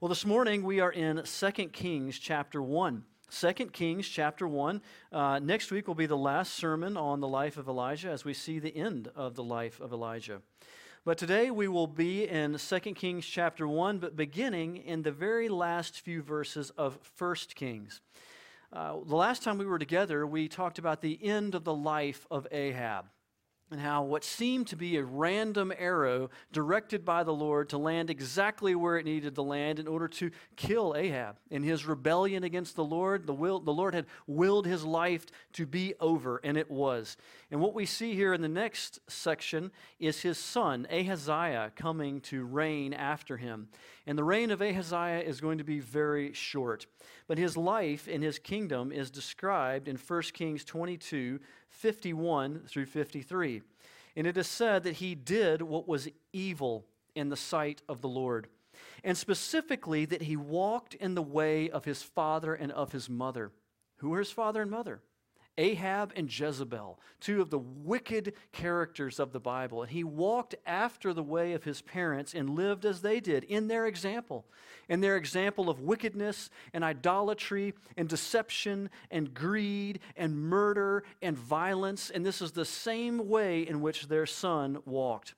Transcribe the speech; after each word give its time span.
Well, 0.00 0.08
this 0.08 0.26
morning 0.26 0.64
we 0.64 0.80
are 0.80 0.90
in 0.90 1.22
2 1.22 1.50
Kings 1.68 2.18
chapter 2.18 2.60
1. 2.60 3.04
2 3.30 3.52
Kings 3.66 4.08
chapter 4.08 4.48
1. 4.48 4.82
Uh, 5.12 5.38
next 5.38 5.70
week 5.70 5.86
will 5.86 5.94
be 5.94 6.06
the 6.06 6.16
last 6.16 6.54
sermon 6.54 6.96
on 6.96 7.20
the 7.20 7.28
life 7.28 7.56
of 7.56 7.68
Elijah 7.68 8.10
as 8.10 8.24
we 8.24 8.34
see 8.34 8.58
the 8.58 8.76
end 8.76 9.08
of 9.14 9.36
the 9.36 9.44
life 9.44 9.80
of 9.80 9.92
Elijah. 9.92 10.42
But 11.04 11.16
today 11.16 11.52
we 11.52 11.68
will 11.68 11.86
be 11.86 12.26
in 12.26 12.58
2 12.58 12.80
Kings 12.94 13.24
chapter 13.24 13.68
1, 13.68 14.00
but 14.00 14.16
beginning 14.16 14.78
in 14.78 15.02
the 15.02 15.12
very 15.12 15.48
last 15.48 16.00
few 16.00 16.22
verses 16.22 16.70
of 16.70 16.98
1 17.16 17.36
Kings. 17.54 18.00
Uh, 18.72 18.96
the 19.06 19.14
last 19.14 19.44
time 19.44 19.58
we 19.58 19.66
were 19.66 19.78
together, 19.78 20.26
we 20.26 20.48
talked 20.48 20.80
about 20.80 21.02
the 21.02 21.24
end 21.24 21.54
of 21.54 21.62
the 21.62 21.74
life 21.74 22.26
of 22.32 22.48
Ahab 22.50 23.06
and 23.74 23.82
how 23.82 24.04
what 24.04 24.22
seemed 24.22 24.68
to 24.68 24.76
be 24.76 24.96
a 24.96 25.02
random 25.02 25.72
arrow 25.76 26.30
directed 26.52 27.04
by 27.04 27.24
the 27.24 27.34
Lord 27.34 27.68
to 27.70 27.76
land 27.76 28.08
exactly 28.08 28.76
where 28.76 28.96
it 28.98 29.04
needed 29.04 29.34
to 29.34 29.42
land 29.42 29.80
in 29.80 29.88
order 29.88 30.06
to 30.06 30.30
kill 30.54 30.94
Ahab. 30.96 31.38
In 31.50 31.64
his 31.64 31.84
rebellion 31.84 32.44
against 32.44 32.76
the 32.76 32.84
Lord, 32.84 33.26
the, 33.26 33.34
will, 33.34 33.58
the 33.58 33.72
Lord 33.72 33.92
had 33.92 34.06
willed 34.28 34.64
his 34.64 34.84
life 34.84 35.26
to 35.54 35.66
be 35.66 35.92
over, 35.98 36.40
and 36.44 36.56
it 36.56 36.70
was. 36.70 37.16
And 37.50 37.60
what 37.60 37.74
we 37.74 37.84
see 37.84 38.14
here 38.14 38.32
in 38.32 38.42
the 38.42 38.48
next 38.48 39.00
section 39.08 39.72
is 39.98 40.22
his 40.22 40.38
son, 40.38 40.86
Ahaziah, 40.88 41.72
coming 41.74 42.20
to 42.22 42.44
reign 42.44 42.92
after 42.92 43.38
him. 43.38 43.66
And 44.06 44.16
the 44.16 44.22
reign 44.22 44.52
of 44.52 44.62
Ahaziah 44.62 45.22
is 45.22 45.40
going 45.40 45.58
to 45.58 45.64
be 45.64 45.80
very 45.80 46.32
short. 46.32 46.86
But 47.26 47.38
his 47.38 47.56
life 47.56 48.06
in 48.06 48.22
his 48.22 48.38
kingdom 48.38 48.92
is 48.92 49.10
described 49.10 49.88
in 49.88 49.96
1 49.96 50.22
Kings 50.32 50.64
22 50.64 51.40
51 51.68 52.62
through 52.68 52.86
53. 52.86 53.62
And 54.16 54.26
it 54.26 54.36
is 54.36 54.46
said 54.46 54.84
that 54.84 54.96
he 54.96 55.14
did 55.14 55.62
what 55.62 55.88
was 55.88 56.08
evil 56.32 56.84
in 57.14 57.30
the 57.30 57.36
sight 57.36 57.82
of 57.88 58.00
the 58.00 58.08
Lord, 58.08 58.48
and 59.02 59.16
specifically 59.16 60.04
that 60.04 60.22
he 60.22 60.36
walked 60.36 60.94
in 60.94 61.14
the 61.14 61.22
way 61.22 61.70
of 61.70 61.84
his 61.84 62.02
father 62.02 62.54
and 62.54 62.70
of 62.72 62.92
his 62.92 63.08
mother. 63.08 63.52
Who 63.98 64.10
were 64.10 64.18
his 64.18 64.30
father 64.30 64.62
and 64.62 64.70
mother? 64.70 65.00
Ahab 65.56 66.12
and 66.16 66.28
Jezebel, 66.28 66.98
two 67.20 67.40
of 67.40 67.50
the 67.50 67.58
wicked 67.58 68.34
characters 68.52 69.20
of 69.20 69.32
the 69.32 69.40
Bible. 69.40 69.82
And 69.82 69.90
he 69.90 70.02
walked 70.02 70.54
after 70.66 71.12
the 71.12 71.22
way 71.22 71.52
of 71.52 71.64
his 71.64 71.80
parents 71.80 72.34
and 72.34 72.50
lived 72.50 72.84
as 72.84 73.02
they 73.02 73.20
did 73.20 73.44
in 73.44 73.68
their 73.68 73.86
example, 73.86 74.46
in 74.88 75.00
their 75.00 75.16
example 75.16 75.70
of 75.70 75.80
wickedness 75.80 76.50
and 76.72 76.82
idolatry 76.82 77.74
and 77.96 78.08
deception 78.08 78.90
and 79.10 79.32
greed 79.32 80.00
and 80.16 80.36
murder 80.36 81.04
and 81.22 81.38
violence. 81.38 82.10
And 82.10 82.26
this 82.26 82.42
is 82.42 82.52
the 82.52 82.64
same 82.64 83.28
way 83.28 83.62
in 83.62 83.80
which 83.80 84.08
their 84.08 84.26
son 84.26 84.78
walked. 84.84 85.34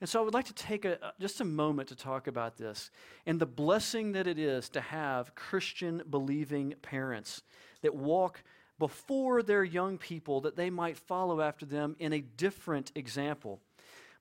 And 0.00 0.08
so 0.08 0.20
I 0.20 0.24
would 0.24 0.34
like 0.34 0.46
to 0.46 0.54
take 0.54 0.86
a, 0.86 1.12
just 1.20 1.40
a 1.42 1.44
moment 1.44 1.88
to 1.90 1.94
talk 1.94 2.26
about 2.26 2.56
this 2.56 2.90
and 3.26 3.38
the 3.38 3.46
blessing 3.46 4.12
that 4.12 4.26
it 4.26 4.38
is 4.38 4.70
to 4.70 4.80
have 4.80 5.34
Christian 5.34 6.02
believing 6.08 6.74
parents 6.80 7.42
that 7.82 7.94
walk 7.94 8.42
before 8.80 9.44
their 9.44 9.62
young 9.62 9.98
people 9.98 10.40
that 10.40 10.56
they 10.56 10.70
might 10.70 10.96
follow 10.96 11.40
after 11.40 11.64
them 11.64 11.94
in 12.00 12.12
a 12.12 12.20
different 12.20 12.90
example. 12.96 13.60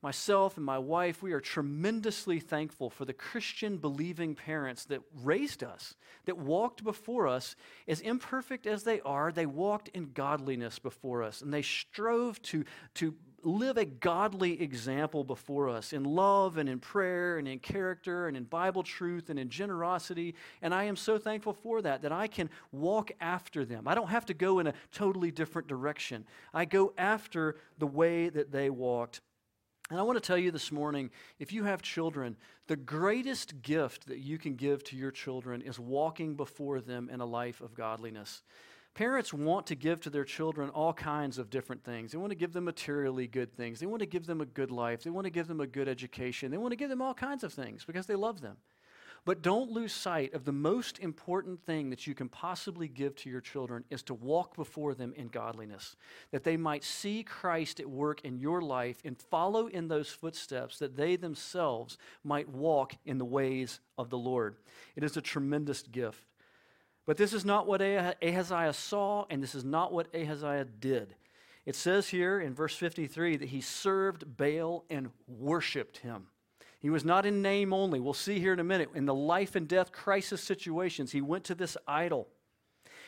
Myself 0.02 0.56
and 0.56 0.66
my 0.66 0.78
wife, 0.78 1.22
we 1.22 1.34
are 1.34 1.42
tremendously 1.42 2.40
thankful 2.40 2.90
for 2.90 3.04
the 3.06 3.14
Christian 3.14 3.78
believing 3.78 4.36
parents 4.36 4.86
that 4.86 5.02
raised 5.24 5.64
us, 5.64 5.96
that 6.26 6.38
walked 6.38 6.84
before 6.84 7.28
us. 7.28 7.56
As 7.88 8.00
imperfect 8.00 8.68
as 8.68 8.84
they 8.84 9.02
are, 9.02 9.32
they 9.32 9.46
walked 9.46 9.90
in 9.90 10.12
godliness 10.14 10.78
before 10.78 11.24
us, 11.24 11.42
and 11.42 11.54
they 11.54 11.62
strove 11.62 12.42
to, 12.44 12.64
to 12.96 13.16
live 13.44 13.78
a 13.78 13.86
godly 13.86 14.62
example 14.62 15.24
before 15.24 15.70
us 15.70 15.94
in 15.94 16.04
love 16.04 16.58
and 16.58 16.70
in 16.70 16.80
prayer 16.80 17.38
and 17.38 17.48
in 17.48 17.60
character 17.60 18.28
and 18.28 18.36
in 18.36 18.44
Bible 18.44 18.84
truth 18.84 19.30
and 19.30 19.40
in 19.40 19.50
generosity. 19.50 20.36
And 20.62 20.74
I 20.74 20.86
am 20.86 20.96
so 20.96 21.18
thankful 21.18 21.54
for 21.54 21.82
that, 21.82 22.02
that 22.02 22.12
I 22.12 22.28
can 22.28 22.50
walk 22.72 23.12
after 23.20 23.66
them. 23.66 23.88
I 23.88 23.96
don't 23.96 24.10
have 24.10 24.26
to 24.28 24.34
go 24.34 24.60
in 24.60 24.68
a 24.68 24.74
totally 24.92 25.32
different 25.32 25.68
direction. 25.68 26.26
I 26.54 26.66
go 26.66 26.94
after 26.98 27.58
the 27.78 27.88
way 27.88 28.30
that 28.30 28.52
they 28.52 28.70
walked. 28.70 29.22
And 29.90 30.00
I 30.00 30.04
want 30.04 30.18
to 30.18 30.28
tell 30.28 30.38
you 30.38 30.52
this 30.52 30.72
morning 30.72 31.10
if 31.40 31.52
you 31.52 31.64
have 31.64 31.82
children, 31.82 32.38
the 32.68 32.76
greatest 32.76 33.64
gift 33.64 34.08
that 34.08 34.20
you 34.20 34.38
can 34.38 34.56
give 34.56 34.84
to 34.86 34.96
your 34.96 35.12
children 35.12 35.62
is 35.62 35.80
walking 35.80 36.36
before 36.36 36.80
them 36.80 37.10
in 37.12 37.22
a 37.22 37.26
life 37.26 37.60
of 37.60 37.74
godliness. 37.74 38.44
Parents 38.96 39.34
want 39.34 39.68
to 39.68 39.76
give 39.76 40.02
to 40.02 40.10
their 40.10 40.26
children 40.26 40.70
all 40.72 40.94
kinds 40.94 41.38
of 41.38 41.50
different 41.50 41.84
things. 41.84 42.12
They 42.12 42.18
want 42.18 42.32
to 42.32 42.36
give 42.36 42.52
them 42.52 42.66
materially 42.66 43.28
good 43.28 43.56
things. 43.56 43.80
They 43.80 43.86
want 43.86 44.02
to 44.02 44.06
give 44.06 44.26
them 44.26 44.42
a 44.42 44.46
good 44.46 44.72
life. 44.72 45.04
They 45.04 45.10
want 45.10 45.26
to 45.26 45.32
give 45.32 45.48
them 45.48 45.62
a 45.62 45.68
good 45.68 45.88
education. 45.88 46.52
They 46.52 46.58
want 46.58 46.72
to 46.72 46.76
give 46.76 46.90
them 46.90 47.02
all 47.02 47.14
kinds 47.14 47.44
of 47.44 47.54
things 47.54 47.86
because 47.86 48.08
they 48.08 48.16
love 48.16 48.42
them. 48.42 48.58
But 49.26 49.42
don't 49.42 49.72
lose 49.72 49.94
sight 49.94 50.34
of 50.34 50.46
the 50.46 50.52
most 50.52 51.00
important 51.00 51.66
thing 51.66 51.90
that 51.90 52.08
you 52.08 52.16
can 52.16 52.30
possibly 52.30 52.88
give 52.88 53.16
to 53.18 53.30
your 53.30 53.42
children 53.42 53.84
is 53.90 54.02
to 54.04 54.14
walk 54.14 54.56
before 54.56 54.94
them 54.94 55.14
in 55.16 55.28
godliness, 55.28 55.96
that 56.32 56.44
they 56.44 56.58
might 56.58 56.84
see 56.84 57.24
Christ 57.24 57.80
at 57.80 57.90
work 57.90 58.22
in 58.24 58.40
your 58.40 58.62
life 58.62 59.02
and 59.04 59.18
follow 59.18 59.68
in 59.68 59.88
those 59.88 60.10
footsteps, 60.10 60.80
that 60.80 60.96
they 60.96 61.16
themselves 61.16 61.98
might 62.24 62.50
walk 62.50 62.96
in 63.06 63.18
the 63.18 63.26
ways 63.26 63.82
of 63.98 64.10
the 64.10 64.18
Lord. 64.18 64.56
It 64.96 65.04
is 65.04 65.18
a 65.18 65.22
tremendous 65.22 65.84
gift. 65.84 66.29
But 67.10 67.18
this 67.18 67.34
is 67.34 67.44
not 67.44 67.66
what 67.66 67.82
Ahaziah 67.82 68.72
saw, 68.72 69.26
and 69.32 69.42
this 69.42 69.56
is 69.56 69.66
not 69.66 69.92
what 69.92 70.14
Ahaziah 70.14 70.68
did. 70.80 71.16
It 71.66 71.74
says 71.74 72.08
here 72.08 72.40
in 72.40 72.54
verse 72.54 72.76
53 72.76 73.38
that 73.38 73.50
he 73.50 73.62
served 73.62 74.38
Baal 74.38 74.86
and 74.92 75.10
worshiped 75.28 75.98
him. 75.98 76.28
He 76.80 76.92
was 76.92 77.04
not 77.04 77.26
in 77.26 77.42
name 77.42 77.74
only. 77.74 78.00
We'll 78.00 78.14
see 78.14 78.40
here 78.40 78.54
in 78.54 78.60
a 78.60 78.64
minute. 78.64 78.90
In 78.94 79.08
the 79.08 79.16
life 79.16 79.56
and 79.56 79.68
death 79.68 79.92
crisis 79.92 80.44
situations, 80.44 81.12
he 81.12 81.20
went 81.20 81.46
to 81.46 81.56
this 81.56 81.76
idol. 81.88 82.28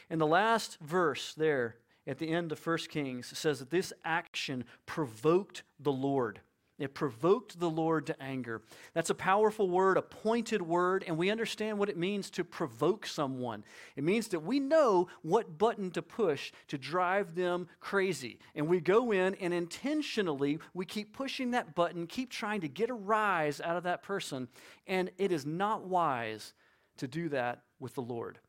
And 0.10 0.20
the 0.20 0.26
last 0.26 0.80
verse 0.82 1.36
there 1.36 1.76
at 2.08 2.18
the 2.18 2.30
end 2.30 2.52
of 2.52 2.66
1 2.66 2.78
Kings, 2.90 3.38
says 3.38 3.60
that 3.60 3.70
this 3.70 3.94
action 4.04 4.64
provoked 4.88 5.62
the 5.80 5.92
Lord. 5.92 6.42
It 6.80 6.96
provoked 6.96 7.60
the 7.60 7.70
Lord 7.70 8.08
to 8.08 8.22
anger. 8.22 8.64
That's 8.94 9.12
a 9.12 9.16
powerful 9.16 9.70
word, 9.70 9.98
a 9.98 10.02
pointed 10.02 10.62
word, 10.62 11.04
and 11.06 11.18
we 11.18 11.30
understand 11.30 11.78
what 11.78 11.90
it 11.90 11.98
means 11.98 12.32
to 12.32 12.44
provoke 12.44 13.06
someone. 13.06 13.64
It 13.96 14.04
means 14.04 14.30
that 14.30 14.40
we 14.40 14.60
know 14.60 15.08
what 15.22 15.60
button 15.60 15.92
to 15.92 16.02
push 16.02 16.52
to 16.70 16.80
drive 16.80 17.36
them 17.36 17.68
crazy. 17.80 18.40
And 18.56 18.68
we 18.68 18.80
go 18.80 19.12
in 19.12 19.36
and 19.36 19.54
intentionally 19.54 20.60
we 20.74 20.86
keep 20.86 21.14
pushing 21.14 21.52
that 21.52 21.76
button, 21.76 22.08
keep 22.08 22.32
trying 22.32 22.62
to 22.62 22.68
get 22.68 22.90
a 22.90 22.96
rise 22.96 23.62
out 23.62 23.78
of 23.78 23.84
that 23.84 24.02
person. 24.02 24.48
And 24.88 25.12
it 25.18 25.32
is 25.32 25.46
not 25.46 25.88
wise 25.88 26.54
to 26.98 27.08
do 27.08 27.30
that 27.30 27.62
with 27.80 27.94
the 27.96 28.02
Lord. 28.02 28.40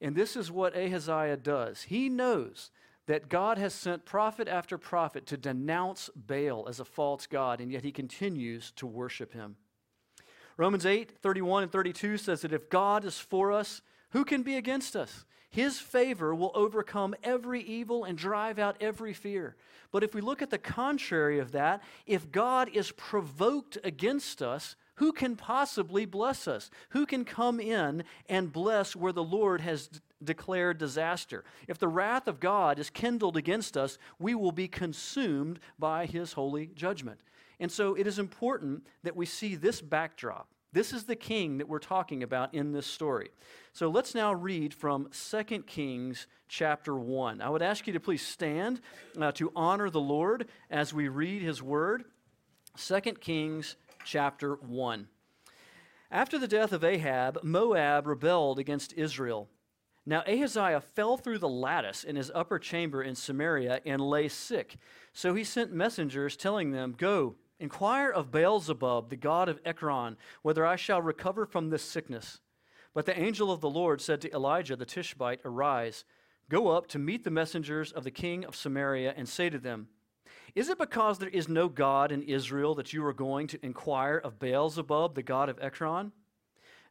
And 0.00 0.16
this 0.16 0.36
is 0.36 0.50
what 0.50 0.76
Ahaziah 0.76 1.36
does. 1.36 1.82
He 1.82 2.08
knows 2.08 2.70
that 3.08 3.30
God 3.30 3.56
has 3.56 3.72
sent 3.72 4.04
prophet 4.04 4.48
after 4.48 4.76
prophet 4.76 5.24
to 5.26 5.38
denounce 5.38 6.10
Baal 6.14 6.68
as 6.68 6.78
a 6.78 6.84
false 6.84 7.26
God, 7.26 7.58
and 7.58 7.72
yet 7.72 7.82
he 7.82 7.90
continues 7.90 8.70
to 8.72 8.86
worship 8.86 9.32
him. 9.32 9.56
Romans 10.58 10.84
8, 10.84 11.12
31 11.22 11.62
and 11.62 11.72
32 11.72 12.18
says 12.18 12.42
that 12.42 12.52
if 12.52 12.68
God 12.68 13.06
is 13.06 13.18
for 13.18 13.50
us, 13.50 13.80
who 14.10 14.26
can 14.26 14.42
be 14.42 14.56
against 14.56 14.94
us? 14.94 15.24
His 15.48 15.78
favor 15.78 16.34
will 16.34 16.52
overcome 16.54 17.14
every 17.22 17.62
evil 17.62 18.04
and 18.04 18.18
drive 18.18 18.58
out 18.58 18.76
every 18.78 19.14
fear. 19.14 19.56
But 19.90 20.04
if 20.04 20.14
we 20.14 20.20
look 20.20 20.42
at 20.42 20.50
the 20.50 20.58
contrary 20.58 21.38
of 21.38 21.52
that, 21.52 21.82
if 22.04 22.30
God 22.30 22.68
is 22.74 22.92
provoked 22.92 23.78
against 23.84 24.42
us, 24.42 24.76
who 24.96 25.12
can 25.12 25.34
possibly 25.34 26.04
bless 26.04 26.46
us? 26.46 26.70
Who 26.90 27.06
can 27.06 27.24
come 27.24 27.58
in 27.58 28.04
and 28.28 28.52
bless 28.52 28.94
where 28.94 29.12
the 29.12 29.24
Lord 29.24 29.62
has 29.62 29.88
declared 30.22 30.78
disaster. 30.78 31.44
If 31.66 31.78
the 31.78 31.88
wrath 31.88 32.26
of 32.26 32.40
God 32.40 32.78
is 32.78 32.90
kindled 32.90 33.36
against 33.36 33.76
us, 33.76 33.98
we 34.18 34.34
will 34.34 34.52
be 34.52 34.68
consumed 34.68 35.60
by 35.78 36.06
his 36.06 36.32
holy 36.32 36.66
judgment. 36.66 37.20
And 37.60 37.70
so 37.70 37.94
it 37.94 38.06
is 38.06 38.18
important 38.18 38.86
that 39.02 39.16
we 39.16 39.26
see 39.26 39.54
this 39.54 39.80
backdrop. 39.80 40.48
This 40.72 40.92
is 40.92 41.04
the 41.04 41.16
king 41.16 41.58
that 41.58 41.68
we're 41.68 41.78
talking 41.78 42.22
about 42.22 42.54
in 42.54 42.72
this 42.72 42.86
story. 42.86 43.30
So 43.72 43.88
let's 43.88 44.14
now 44.14 44.34
read 44.34 44.74
from 44.74 45.08
2 45.30 45.62
Kings 45.62 46.26
chapter 46.46 46.96
1. 46.96 47.40
I 47.40 47.48
would 47.48 47.62
ask 47.62 47.86
you 47.86 47.94
to 47.94 48.00
please 48.00 48.22
stand 48.22 48.80
uh, 49.18 49.32
to 49.32 49.50
honor 49.56 49.88
the 49.88 50.00
Lord 50.00 50.48
as 50.70 50.92
we 50.92 51.08
read 51.08 51.42
his 51.42 51.62
word. 51.62 52.04
2 52.76 53.00
Kings 53.12 53.76
chapter 54.04 54.54
1. 54.56 55.08
After 56.10 56.38
the 56.38 56.48
death 56.48 56.72
of 56.72 56.84
Ahab, 56.84 57.38
Moab 57.42 58.06
rebelled 58.06 58.58
against 58.58 58.92
Israel. 58.92 59.48
Now 60.08 60.22
Ahaziah 60.26 60.80
fell 60.80 61.18
through 61.18 61.36
the 61.36 61.50
lattice 61.50 62.02
in 62.02 62.16
his 62.16 62.32
upper 62.34 62.58
chamber 62.58 63.02
in 63.02 63.14
Samaria 63.14 63.82
and 63.84 64.00
lay 64.00 64.28
sick. 64.28 64.78
So 65.12 65.34
he 65.34 65.44
sent 65.44 65.70
messengers 65.70 66.34
telling 66.34 66.70
them, 66.70 66.94
Go, 66.96 67.34
inquire 67.60 68.10
of 68.10 68.30
Beelzebub, 68.30 69.10
the 69.10 69.16
god 69.16 69.50
of 69.50 69.60
Ekron, 69.66 70.16
whether 70.40 70.64
I 70.64 70.76
shall 70.76 71.02
recover 71.02 71.44
from 71.44 71.68
this 71.68 71.82
sickness. 71.82 72.40
But 72.94 73.04
the 73.04 73.20
angel 73.20 73.52
of 73.52 73.60
the 73.60 73.68
Lord 73.68 74.00
said 74.00 74.22
to 74.22 74.32
Elijah 74.32 74.76
the 74.76 74.86
Tishbite, 74.86 75.40
Arise, 75.44 76.06
go 76.48 76.68
up 76.68 76.86
to 76.86 76.98
meet 76.98 77.22
the 77.22 77.30
messengers 77.30 77.92
of 77.92 78.02
the 78.02 78.10
king 78.10 78.46
of 78.46 78.56
Samaria, 78.56 79.12
and 79.14 79.28
say 79.28 79.50
to 79.50 79.58
them, 79.58 79.88
Is 80.54 80.70
it 80.70 80.78
because 80.78 81.18
there 81.18 81.28
is 81.28 81.50
no 81.50 81.68
God 81.68 82.12
in 82.12 82.22
Israel 82.22 82.74
that 82.76 82.94
you 82.94 83.04
are 83.04 83.12
going 83.12 83.46
to 83.48 83.62
inquire 83.62 84.16
of 84.16 84.38
Beelzebub, 84.38 85.14
the 85.14 85.22
god 85.22 85.50
of 85.50 85.58
Ekron? 85.60 86.12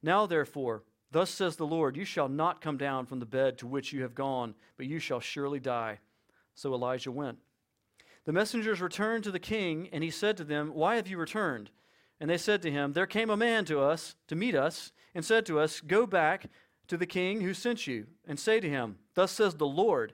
Now, 0.03 0.27
therefore, 0.27 0.83
thus 1.11 1.29
says 1.29 1.55
the 1.55 1.65
Lord, 1.65 1.95
you 1.95 2.05
shall 2.05 2.29
not 2.29 2.61
come 2.61 2.77
down 2.77 3.05
from 3.05 3.19
the 3.19 3.25
bed 3.25 3.57
to 3.59 3.67
which 3.67 3.93
you 3.93 4.01
have 4.03 4.15
gone, 4.15 4.55
but 4.77 4.85
you 4.85 4.99
shall 4.99 5.19
surely 5.19 5.59
die. 5.59 5.99
So 6.55 6.73
Elijah 6.73 7.11
went. 7.11 7.37
The 8.25 8.33
messengers 8.33 8.81
returned 8.81 9.23
to 9.23 9.31
the 9.31 9.39
king, 9.39 9.89
and 9.91 10.03
he 10.03 10.09
said 10.09 10.35
to 10.37 10.43
them, 10.43 10.71
Why 10.73 10.95
have 10.95 11.07
you 11.07 11.17
returned? 11.17 11.69
And 12.19 12.29
they 12.29 12.37
said 12.37 12.61
to 12.63 12.71
him, 12.71 12.93
There 12.93 13.05
came 13.05 13.29
a 13.29 13.37
man 13.37 13.63
to 13.65 13.79
us 13.79 14.15
to 14.27 14.35
meet 14.35 14.55
us, 14.55 14.91
and 15.15 15.23
said 15.23 15.45
to 15.45 15.59
us, 15.59 15.79
Go 15.79 16.05
back 16.05 16.47
to 16.87 16.97
the 16.97 17.05
king 17.05 17.41
who 17.41 17.53
sent 17.53 17.87
you, 17.87 18.07
and 18.27 18.39
say 18.39 18.59
to 18.59 18.69
him, 18.69 18.97
Thus 19.13 19.31
says 19.31 19.55
the 19.55 19.67
Lord, 19.67 20.13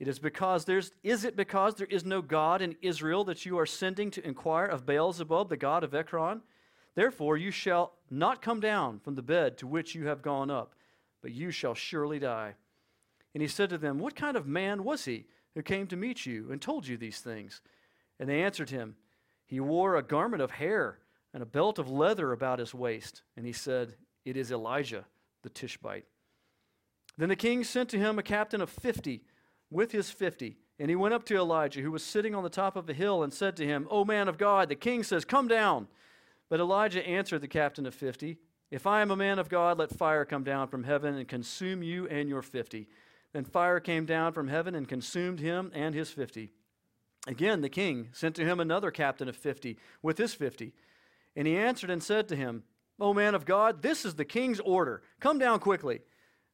it 0.00 0.08
is 0.08 0.18
because 0.18 0.64
there's 0.64 0.90
is 1.02 1.24
it 1.24 1.36
because 1.36 1.76
there 1.76 1.86
is 1.88 2.04
no 2.04 2.20
God 2.20 2.60
in 2.60 2.76
Israel 2.82 3.24
that 3.24 3.46
you 3.46 3.58
are 3.58 3.66
sending 3.66 4.10
to 4.12 4.26
inquire 4.26 4.66
of 4.66 4.86
Beelzebub, 4.86 5.48
the 5.48 5.56
god 5.56 5.84
of 5.84 5.94
Ekron? 5.94 6.42
Therefore 6.94 7.36
you 7.36 7.50
shall 7.50 7.94
not 8.10 8.42
come 8.42 8.60
down 8.60 9.00
from 9.00 9.14
the 9.14 9.22
bed 9.22 9.58
to 9.58 9.66
which 9.66 9.94
you 9.94 10.06
have 10.06 10.22
gone 10.22 10.50
up, 10.50 10.74
but 11.22 11.32
you 11.32 11.50
shall 11.50 11.74
surely 11.74 12.18
die. 12.18 12.54
And 13.34 13.42
he 13.42 13.48
said 13.48 13.70
to 13.70 13.78
them, 13.78 13.98
What 13.98 14.14
kind 14.14 14.36
of 14.36 14.46
man 14.46 14.84
was 14.84 15.04
he 15.04 15.26
who 15.54 15.62
came 15.62 15.86
to 15.88 15.96
meet 15.96 16.24
you 16.24 16.50
and 16.50 16.62
told 16.62 16.86
you 16.86 16.96
these 16.96 17.18
things? 17.18 17.60
And 18.20 18.28
they 18.28 18.42
answered 18.42 18.70
him, 18.70 18.96
He 19.46 19.58
wore 19.58 19.96
a 19.96 20.02
garment 20.02 20.42
of 20.42 20.52
hair 20.52 20.98
and 21.32 21.42
a 21.42 21.46
belt 21.46 21.80
of 21.80 21.90
leather 21.90 22.32
about 22.32 22.60
his 22.60 22.72
waist. 22.72 23.22
And 23.36 23.44
he 23.44 23.52
said, 23.52 23.96
It 24.24 24.36
is 24.36 24.52
Elijah 24.52 25.04
the 25.42 25.50
Tishbite. 25.50 26.06
Then 27.18 27.28
the 27.28 27.36
king 27.36 27.64
sent 27.64 27.88
to 27.90 27.98
him 27.98 28.18
a 28.18 28.22
captain 28.22 28.60
of 28.60 28.70
fifty 28.70 29.24
with 29.70 29.92
his 29.92 30.10
fifty. 30.10 30.58
And 30.78 30.88
he 30.88 30.96
went 30.96 31.14
up 31.14 31.24
to 31.26 31.36
Elijah, 31.36 31.80
who 31.80 31.92
was 31.92 32.02
sitting 32.02 32.34
on 32.34 32.42
the 32.42 32.48
top 32.50 32.74
of 32.74 32.88
a 32.88 32.92
hill, 32.92 33.22
and 33.22 33.32
said 33.32 33.56
to 33.56 33.66
him, 33.66 33.86
O 33.90 34.04
man 34.04 34.26
of 34.28 34.38
God, 34.38 34.68
the 34.68 34.74
king 34.74 35.02
says, 35.02 35.24
Come 35.24 35.48
down. 35.48 35.88
But 36.48 36.60
Elijah 36.60 37.06
answered 37.06 37.40
the 37.40 37.48
captain 37.48 37.86
of 37.86 37.94
fifty, 37.94 38.38
If 38.70 38.86
I 38.86 39.00
am 39.02 39.10
a 39.10 39.16
man 39.16 39.38
of 39.38 39.48
God, 39.48 39.78
let 39.78 39.96
fire 39.96 40.24
come 40.24 40.44
down 40.44 40.68
from 40.68 40.84
heaven 40.84 41.14
and 41.14 41.28
consume 41.28 41.82
you 41.82 42.06
and 42.08 42.28
your 42.28 42.42
fifty. 42.42 42.88
Then 43.32 43.44
fire 43.44 43.80
came 43.80 44.06
down 44.06 44.32
from 44.32 44.48
heaven 44.48 44.74
and 44.74 44.88
consumed 44.88 45.40
him 45.40 45.70
and 45.74 45.94
his 45.94 46.10
fifty. 46.10 46.50
Again, 47.26 47.62
the 47.62 47.68
king 47.68 48.10
sent 48.12 48.34
to 48.36 48.44
him 48.44 48.60
another 48.60 48.90
captain 48.90 49.28
of 49.28 49.36
fifty 49.36 49.78
with 50.02 50.18
his 50.18 50.34
fifty. 50.34 50.72
And 51.34 51.46
he 51.48 51.56
answered 51.56 51.90
and 51.90 52.02
said 52.02 52.28
to 52.28 52.36
him, 52.36 52.64
O 53.00 53.12
man 53.12 53.34
of 53.34 53.44
God, 53.44 53.82
this 53.82 54.04
is 54.04 54.14
the 54.14 54.24
king's 54.24 54.60
order. 54.60 55.02
Come 55.18 55.38
down 55.38 55.58
quickly. 55.58 56.02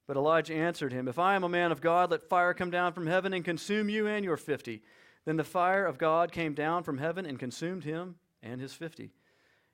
But 0.06 0.16
Elijah 0.16 0.54
answered 0.54 0.92
him, 0.92 1.06
If 1.06 1.18
I 1.18 1.34
am 1.34 1.44
a 1.44 1.48
man 1.48 1.70
of 1.70 1.80
God, 1.80 2.10
let 2.10 2.28
fire 2.28 2.54
come 2.54 2.70
down 2.70 2.92
from 2.92 3.06
heaven 3.06 3.34
and 3.34 3.44
consume 3.44 3.88
you 3.88 4.06
and 4.06 4.24
your 4.24 4.36
fifty. 4.36 4.82
Then 5.24 5.36
the 5.36 5.44
fire 5.44 5.84
of 5.84 5.98
God 5.98 6.32
came 6.32 6.54
down 6.54 6.82
from 6.82 6.98
heaven 6.98 7.26
and 7.26 7.38
consumed 7.38 7.84
him 7.84 8.16
and 8.42 8.60
his 8.60 8.72
fifty. 8.72 9.10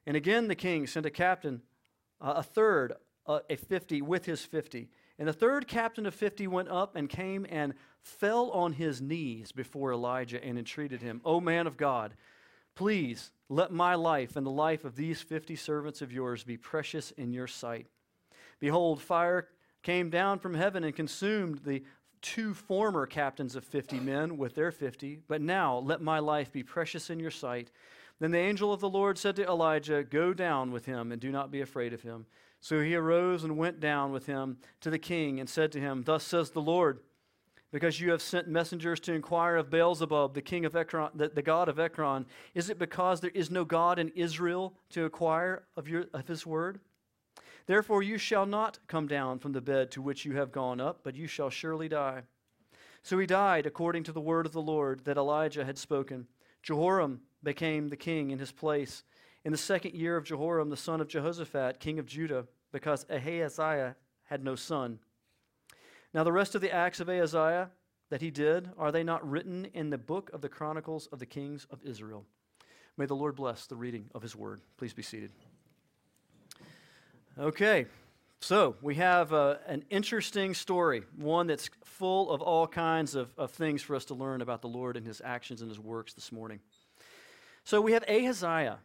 And 0.06 0.16
again 0.16 0.48
the 0.48 0.54
king 0.54 0.86
sent 0.86 1.06
a 1.06 1.10
captain, 1.10 1.62
uh, 2.20 2.34
a 2.36 2.42
third, 2.42 2.94
uh, 3.26 3.40
a 3.50 3.56
fifty, 3.56 4.00
with 4.00 4.24
his 4.24 4.44
fifty. 4.44 4.88
And 5.18 5.26
the 5.26 5.32
third 5.32 5.66
captain 5.66 6.06
of 6.06 6.14
fifty 6.14 6.46
went 6.46 6.68
up 6.68 6.94
and 6.94 7.08
came 7.08 7.46
and 7.48 7.74
fell 8.02 8.50
on 8.50 8.74
his 8.74 9.00
knees 9.00 9.50
before 9.50 9.92
Elijah 9.92 10.42
and 10.44 10.58
entreated 10.58 11.02
him, 11.02 11.20
O 11.24 11.40
man 11.40 11.66
of 11.66 11.76
God, 11.76 12.14
please 12.74 13.32
let 13.48 13.72
my 13.72 13.94
life 13.94 14.36
and 14.36 14.46
the 14.46 14.50
life 14.50 14.84
of 14.84 14.94
these 14.94 15.20
fifty 15.20 15.56
servants 15.56 16.02
of 16.02 16.12
yours 16.12 16.44
be 16.44 16.56
precious 16.56 17.10
in 17.12 17.32
your 17.32 17.48
sight. 17.48 17.86
Behold, 18.60 19.02
fire 19.02 19.48
came 19.82 20.10
down 20.10 20.38
from 20.38 20.54
heaven 20.54 20.84
and 20.84 20.94
consumed 20.94 21.60
the 21.64 21.82
two 22.22 22.54
former 22.54 23.06
captains 23.06 23.56
of 23.56 23.64
fifty 23.64 23.98
men 24.00 24.36
with 24.36 24.54
their 24.54 24.70
fifty. 24.70 25.20
But 25.26 25.40
now 25.40 25.78
let 25.78 26.00
my 26.00 26.18
life 26.18 26.52
be 26.52 26.62
precious 26.62 27.10
in 27.10 27.18
your 27.18 27.30
sight. 27.30 27.70
Then 28.18 28.30
the 28.30 28.38
angel 28.38 28.72
of 28.72 28.80
the 28.80 28.88
Lord 28.88 29.18
said 29.18 29.36
to 29.36 29.46
Elijah, 29.46 30.02
Go 30.02 30.32
down 30.32 30.72
with 30.72 30.86
him 30.86 31.12
and 31.12 31.20
do 31.20 31.30
not 31.30 31.50
be 31.50 31.60
afraid 31.60 31.92
of 31.92 32.02
him. 32.02 32.26
So 32.60 32.80
he 32.80 32.94
arose 32.94 33.44
and 33.44 33.58
went 33.58 33.80
down 33.80 34.12
with 34.12 34.26
him 34.26 34.58
to 34.80 34.90
the 34.90 34.98
king 34.98 35.38
and 35.38 35.48
said 35.48 35.70
to 35.72 35.80
him, 35.80 36.02
Thus 36.04 36.24
says 36.24 36.50
the 36.50 36.62
Lord, 36.62 37.00
because 37.70 38.00
you 38.00 38.10
have 38.10 38.22
sent 38.22 38.48
messengers 38.48 39.00
to 39.00 39.12
inquire 39.12 39.56
of 39.56 39.70
Beelzebub, 39.70 40.32
the 40.32 40.40
king 40.42 40.64
of 40.64 40.74
Ekron, 40.74 41.10
the, 41.14 41.28
the 41.28 41.42
god 41.42 41.68
of 41.68 41.78
Ekron. 41.78 42.24
Is 42.54 42.70
it 42.70 42.78
because 42.78 43.20
there 43.20 43.30
is 43.34 43.50
no 43.50 43.64
God 43.64 43.98
in 43.98 44.08
Israel 44.14 44.72
to 44.90 45.04
inquire 45.04 45.64
of, 45.76 45.86
your, 45.86 46.06
of 46.14 46.26
his 46.26 46.46
word? 46.46 46.80
Therefore 47.66 48.02
you 48.02 48.16
shall 48.16 48.46
not 48.46 48.78
come 48.86 49.06
down 49.06 49.40
from 49.40 49.52
the 49.52 49.60
bed 49.60 49.90
to 49.90 50.02
which 50.02 50.24
you 50.24 50.36
have 50.36 50.52
gone 50.52 50.80
up, 50.80 51.00
but 51.02 51.16
you 51.16 51.26
shall 51.26 51.50
surely 51.50 51.88
die. 51.88 52.22
So 53.02 53.18
he 53.18 53.26
died 53.26 53.66
according 53.66 54.04
to 54.04 54.12
the 54.12 54.20
word 54.20 54.46
of 54.46 54.52
the 54.52 54.62
Lord 54.62 55.04
that 55.04 55.16
Elijah 55.16 55.64
had 55.64 55.78
spoken. 55.78 56.26
Jehoram 56.62 57.20
became 57.42 57.88
the 57.88 57.96
king 57.96 58.30
in 58.30 58.38
his 58.38 58.52
place 58.52 59.02
in 59.44 59.52
the 59.52 59.58
second 59.58 59.94
year 59.94 60.16
of 60.16 60.24
Jehoram, 60.24 60.70
the 60.70 60.76
son 60.76 61.00
of 61.00 61.06
Jehoshaphat, 61.06 61.78
king 61.78 62.00
of 62.00 62.06
Judah, 62.06 62.46
because 62.72 63.06
Ahaziah 63.08 63.94
had 64.24 64.42
no 64.42 64.56
son. 64.56 64.98
Now, 66.12 66.24
the 66.24 66.32
rest 66.32 66.56
of 66.56 66.60
the 66.60 66.72
acts 66.72 66.98
of 66.98 67.08
Ahaziah 67.08 67.70
that 68.10 68.20
he 68.20 68.30
did, 68.30 68.70
are 68.76 68.90
they 68.90 69.04
not 69.04 69.28
written 69.28 69.66
in 69.72 69.90
the 69.90 69.98
book 69.98 70.30
of 70.32 70.40
the 70.40 70.48
Chronicles 70.48 71.06
of 71.12 71.20
the 71.20 71.26
Kings 71.26 71.64
of 71.70 71.80
Israel? 71.84 72.24
May 72.96 73.06
the 73.06 73.14
Lord 73.14 73.36
bless 73.36 73.66
the 73.66 73.76
reading 73.76 74.06
of 74.14 74.22
his 74.22 74.34
word. 74.34 74.60
Please 74.78 74.94
be 74.94 75.02
seated. 75.02 75.30
Okay, 77.38 77.86
so 78.40 78.74
we 78.80 78.94
have 78.96 79.32
uh, 79.32 79.56
an 79.66 79.84
interesting 79.90 80.54
story, 80.54 81.02
one 81.16 81.46
that's 81.46 81.70
full 81.84 82.30
of 82.30 82.40
all 82.40 82.66
kinds 82.66 83.14
of, 83.14 83.32
of 83.36 83.50
things 83.50 83.82
for 83.82 83.94
us 83.94 84.06
to 84.06 84.14
learn 84.14 84.40
about 84.40 84.62
the 84.62 84.68
Lord 84.68 84.96
and 84.96 85.06
his 85.06 85.22
actions 85.24 85.60
and 85.60 85.70
his 85.70 85.78
works 85.78 86.14
this 86.14 86.32
morning. 86.32 86.60
So 87.66 87.80
we 87.80 87.94
have 87.94 88.04
Ahaziah, 88.08 88.78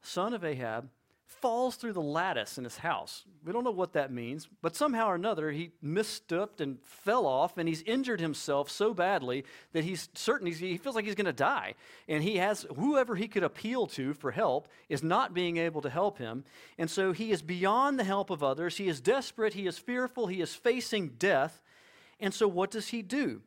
son 0.00 0.32
of 0.32 0.44
Ahab, 0.44 0.88
falls 1.26 1.74
through 1.74 1.94
the 1.94 2.00
lattice 2.00 2.56
in 2.56 2.62
his 2.62 2.76
house. 2.76 3.24
We 3.44 3.52
don't 3.52 3.64
know 3.64 3.72
what 3.72 3.94
that 3.94 4.12
means, 4.12 4.48
but 4.62 4.76
somehow 4.76 5.08
or 5.08 5.16
another 5.16 5.50
he 5.50 5.72
misstepped 5.84 6.60
and 6.60 6.78
fell 6.84 7.26
off, 7.26 7.58
and 7.58 7.68
he's 7.68 7.82
injured 7.82 8.20
himself 8.20 8.70
so 8.70 8.94
badly 8.94 9.44
that 9.72 9.82
he's 9.82 10.08
certain 10.14 10.46
he's, 10.46 10.60
he 10.60 10.76
feels 10.76 10.94
like 10.94 11.04
he's 11.04 11.16
going 11.16 11.26
to 11.26 11.32
die. 11.32 11.74
And 12.06 12.22
he 12.22 12.36
has 12.36 12.64
whoever 12.76 13.16
he 13.16 13.26
could 13.26 13.42
appeal 13.42 13.88
to 13.88 14.14
for 14.14 14.30
help 14.30 14.68
is 14.88 15.02
not 15.02 15.34
being 15.34 15.56
able 15.56 15.80
to 15.80 15.90
help 15.90 16.18
him. 16.18 16.44
And 16.78 16.88
so 16.88 17.10
he 17.10 17.32
is 17.32 17.42
beyond 17.42 17.98
the 17.98 18.04
help 18.04 18.30
of 18.30 18.40
others. 18.40 18.76
He 18.76 18.86
is 18.86 19.00
desperate, 19.00 19.54
he 19.54 19.66
is 19.66 19.78
fearful, 19.78 20.28
he 20.28 20.40
is 20.40 20.54
facing 20.54 21.08
death. 21.18 21.60
And 22.20 22.32
so 22.32 22.46
what 22.46 22.70
does 22.70 22.86
he 22.86 23.02
do? 23.02 23.42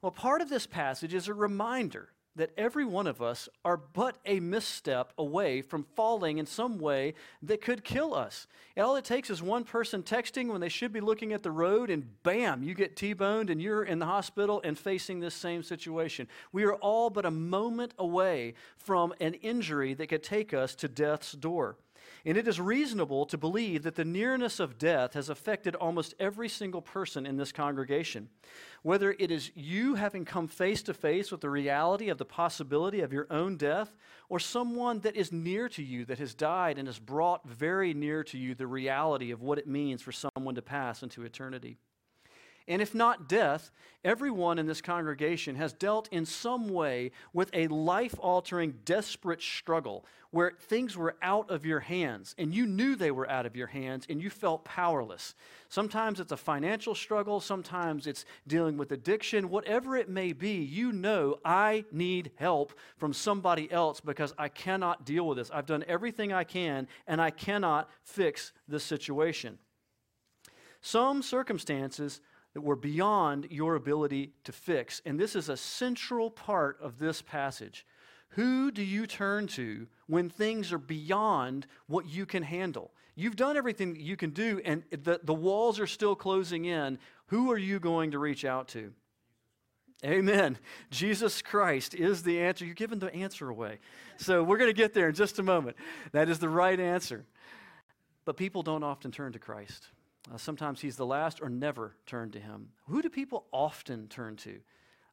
Well, 0.00 0.10
part 0.10 0.40
of 0.40 0.48
this 0.48 0.66
passage 0.66 1.12
is 1.12 1.28
a 1.28 1.34
reminder 1.34 2.08
that 2.36 2.52
every 2.56 2.84
one 2.84 3.06
of 3.06 3.20
us 3.20 3.48
are 3.64 3.76
but 3.76 4.16
a 4.24 4.40
misstep 4.40 5.12
away 5.18 5.62
from 5.62 5.84
falling 5.96 6.38
in 6.38 6.46
some 6.46 6.78
way 6.78 7.14
that 7.42 7.60
could 7.60 7.84
kill 7.84 8.14
us. 8.14 8.46
And 8.76 8.86
all 8.86 8.96
it 8.96 9.04
takes 9.04 9.30
is 9.30 9.42
one 9.42 9.64
person 9.64 10.02
texting 10.02 10.48
when 10.48 10.60
they 10.60 10.68
should 10.68 10.92
be 10.92 11.00
looking 11.00 11.32
at 11.32 11.42
the 11.42 11.50
road, 11.50 11.90
and 11.90 12.22
bam, 12.22 12.62
you 12.62 12.74
get 12.74 12.96
T 12.96 13.12
boned 13.12 13.50
and 13.50 13.60
you're 13.60 13.82
in 13.82 13.98
the 13.98 14.06
hospital 14.06 14.60
and 14.64 14.78
facing 14.78 15.20
this 15.20 15.34
same 15.34 15.62
situation. 15.62 16.28
We 16.52 16.64
are 16.64 16.74
all 16.74 17.10
but 17.10 17.26
a 17.26 17.30
moment 17.30 17.94
away 17.98 18.54
from 18.76 19.12
an 19.20 19.34
injury 19.34 19.94
that 19.94 20.08
could 20.08 20.22
take 20.22 20.54
us 20.54 20.74
to 20.76 20.88
death's 20.88 21.32
door. 21.32 21.76
And 22.24 22.36
it 22.36 22.46
is 22.46 22.60
reasonable 22.60 23.24
to 23.26 23.38
believe 23.38 23.82
that 23.82 23.94
the 23.94 24.04
nearness 24.04 24.60
of 24.60 24.78
death 24.78 25.14
has 25.14 25.28
affected 25.28 25.74
almost 25.74 26.14
every 26.18 26.48
single 26.48 26.82
person 26.82 27.26
in 27.26 27.36
this 27.36 27.52
congregation. 27.52 28.28
Whether 28.82 29.16
it 29.18 29.30
is 29.30 29.50
you 29.54 29.94
having 29.94 30.24
come 30.24 30.48
face 30.48 30.82
to 30.82 30.94
face 30.94 31.30
with 31.30 31.40
the 31.40 31.50
reality 31.50 32.08
of 32.08 32.18
the 32.18 32.24
possibility 32.24 33.00
of 33.00 33.12
your 33.12 33.26
own 33.30 33.56
death, 33.56 33.94
or 34.28 34.38
someone 34.38 35.00
that 35.00 35.16
is 35.16 35.32
near 35.32 35.68
to 35.70 35.82
you 35.82 36.04
that 36.06 36.18
has 36.18 36.34
died 36.34 36.78
and 36.78 36.88
has 36.88 36.98
brought 36.98 37.48
very 37.48 37.94
near 37.94 38.22
to 38.24 38.38
you 38.38 38.54
the 38.54 38.66
reality 38.66 39.30
of 39.30 39.42
what 39.42 39.58
it 39.58 39.66
means 39.66 40.02
for 40.02 40.12
someone 40.12 40.54
to 40.54 40.62
pass 40.62 41.02
into 41.02 41.24
eternity. 41.24 41.78
And 42.70 42.80
if 42.80 42.94
not 42.94 43.28
death, 43.28 43.72
everyone 44.04 44.56
in 44.56 44.66
this 44.66 44.80
congregation 44.80 45.56
has 45.56 45.72
dealt 45.72 46.08
in 46.12 46.24
some 46.24 46.68
way 46.68 47.10
with 47.32 47.50
a 47.52 47.66
life 47.66 48.14
altering, 48.20 48.74
desperate 48.84 49.42
struggle 49.42 50.06
where 50.30 50.52
things 50.52 50.96
were 50.96 51.16
out 51.20 51.50
of 51.50 51.66
your 51.66 51.80
hands 51.80 52.32
and 52.38 52.54
you 52.54 52.66
knew 52.66 52.94
they 52.94 53.10
were 53.10 53.28
out 53.28 53.44
of 53.44 53.56
your 53.56 53.66
hands 53.66 54.06
and 54.08 54.22
you 54.22 54.30
felt 54.30 54.64
powerless. 54.64 55.34
Sometimes 55.68 56.20
it's 56.20 56.30
a 56.30 56.36
financial 56.36 56.94
struggle, 56.94 57.40
sometimes 57.40 58.06
it's 58.06 58.24
dealing 58.46 58.76
with 58.76 58.92
addiction, 58.92 59.50
whatever 59.50 59.96
it 59.96 60.08
may 60.08 60.32
be, 60.32 60.62
you 60.62 60.92
know 60.92 61.40
I 61.44 61.84
need 61.90 62.30
help 62.36 62.72
from 62.98 63.12
somebody 63.12 63.68
else 63.72 64.00
because 64.00 64.32
I 64.38 64.48
cannot 64.48 65.04
deal 65.04 65.26
with 65.26 65.38
this. 65.38 65.50
I've 65.52 65.66
done 65.66 65.84
everything 65.88 66.32
I 66.32 66.44
can 66.44 66.86
and 67.08 67.20
I 67.20 67.30
cannot 67.30 67.90
fix 68.04 68.52
this 68.68 68.84
situation. 68.84 69.58
Some 70.82 71.22
circumstances 71.22 72.20
that 72.54 72.62
were 72.62 72.76
beyond 72.76 73.46
your 73.50 73.76
ability 73.76 74.32
to 74.44 74.52
fix. 74.52 75.00
And 75.04 75.18
this 75.18 75.36
is 75.36 75.48
a 75.48 75.56
central 75.56 76.30
part 76.30 76.78
of 76.80 76.98
this 76.98 77.22
passage. 77.22 77.86
Who 78.30 78.70
do 78.70 78.82
you 78.82 79.06
turn 79.06 79.46
to 79.48 79.86
when 80.06 80.28
things 80.28 80.72
are 80.72 80.78
beyond 80.78 81.66
what 81.86 82.08
you 82.08 82.26
can 82.26 82.42
handle? 82.42 82.92
You've 83.16 83.36
done 83.36 83.56
everything 83.56 83.94
that 83.94 84.02
you 84.02 84.16
can 84.16 84.30
do, 84.30 84.60
and 84.64 84.82
the, 84.90 85.20
the 85.22 85.34
walls 85.34 85.80
are 85.80 85.86
still 85.86 86.14
closing 86.14 86.64
in. 86.64 86.98
Who 87.26 87.50
are 87.50 87.58
you 87.58 87.80
going 87.80 88.12
to 88.12 88.18
reach 88.18 88.44
out 88.44 88.68
to? 88.68 88.92
Amen. 90.04 90.58
Jesus 90.90 91.42
Christ 91.42 91.94
is 91.94 92.22
the 92.22 92.40
answer. 92.40 92.64
You're 92.64 92.74
giving 92.74 92.98
the 92.98 93.12
answer 93.14 93.48
away. 93.50 93.78
So 94.16 94.42
we're 94.42 94.56
going 94.56 94.70
to 94.70 94.76
get 94.76 94.94
there 94.94 95.08
in 95.08 95.14
just 95.14 95.38
a 95.38 95.42
moment. 95.42 95.76
That 96.12 96.28
is 96.28 96.38
the 96.38 96.48
right 96.48 96.78
answer. 96.80 97.26
But 98.24 98.36
people 98.36 98.62
don't 98.62 98.82
often 98.82 99.10
turn 99.10 99.32
to 99.32 99.38
Christ. 99.38 99.88
Uh, 100.32 100.36
sometimes 100.36 100.80
he's 100.80 100.96
the 100.96 101.06
last 101.06 101.40
or 101.42 101.48
never 101.48 101.96
turn 102.06 102.30
to 102.30 102.38
him. 102.38 102.68
Who 102.88 103.02
do 103.02 103.08
people 103.08 103.46
often 103.52 104.06
turn 104.08 104.36
to? 104.36 104.60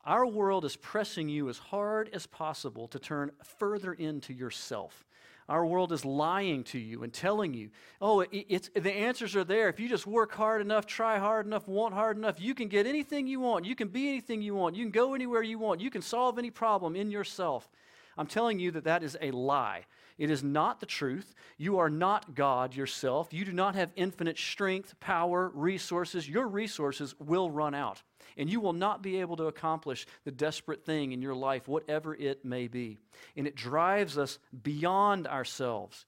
Our 0.06 0.26
world 0.26 0.64
is 0.64 0.76
pressing 0.76 1.28
you 1.28 1.50
as 1.50 1.58
hard 1.58 2.10
as 2.14 2.28
possible 2.28 2.88
to 2.90 3.00
turn 3.00 3.32
further 3.58 3.94
into 3.94 4.34
yourself. 4.34 5.06
Our 5.50 5.66
world 5.66 5.92
is 5.92 6.04
lying 6.04 6.64
to 6.66 6.80
you 6.80 7.04
and 7.04 7.12
telling 7.12 7.54
you, 7.54 7.70
oh, 8.02 8.22
it, 8.22 8.30
it's, 8.32 8.70
the 8.74 8.92
answers 8.92 9.36
are 9.36 9.46
there. 9.46 9.70
If 9.70 9.80
you 9.80 9.88
just 9.88 10.06
work 10.06 10.34
hard 10.34 10.62
enough, 10.62 10.86
try 10.86 11.18
hard 11.18 11.46
enough, 11.46 11.68
want 11.68 11.94
hard 11.94 12.18
enough, 12.18 12.40
you 12.40 12.54
can 12.54 12.68
get 12.68 12.86
anything 12.86 13.28
you 13.28 13.40
want. 13.40 13.66
You 13.66 13.76
can 13.76 13.88
be 13.88 14.10
anything 14.10 14.42
you 14.42 14.56
want. 14.56 14.76
You 14.76 14.84
can 14.84 14.92
go 14.92 15.14
anywhere 15.14 15.42
you 15.42 15.58
want. 15.58 15.80
You 15.80 15.90
can 15.90 16.02
solve 16.02 16.38
any 16.38 16.52
problem 16.52 16.96
in 16.96 17.12
yourself. 17.12 17.70
I'm 18.18 18.28
telling 18.28 18.60
you 18.60 18.72
that 18.72 18.84
that 18.84 19.04
is 19.04 19.18
a 19.22 19.32
lie. 19.32 19.86
It 20.18 20.32
is 20.32 20.44
not 20.44 20.80
the 20.80 20.86
truth. 20.86 21.36
You 21.58 21.78
are 21.78 21.90
not 21.90 22.34
God 22.34 22.76
yourself. 22.76 23.32
You 23.32 23.46
do 23.46 23.52
not 23.52 23.76
have 23.76 23.92
infinite 23.96 24.38
strength, 24.38 25.00
power, 25.00 25.52
resources. 25.54 26.28
Your 26.28 26.48
resources 26.48 27.14
will 27.20 27.52
run 27.52 27.76
out, 27.76 28.02
and 28.36 28.50
you 28.50 28.60
will 28.60 28.74
not 28.74 29.04
be 29.04 29.20
able 29.20 29.38
to 29.38 29.46
accomplish 29.46 30.08
the 30.24 30.32
desperate 30.32 30.84
thing 30.84 31.12
in 31.12 31.22
your 31.22 31.36
life, 31.36 31.68
whatever 31.68 32.16
it 32.16 32.44
may 32.44 32.68
be. 32.68 32.98
And 33.36 33.46
it 33.46 33.56
drives 33.56 34.18
us 34.18 34.40
beyond 34.64 35.28
ourselves. 35.28 36.06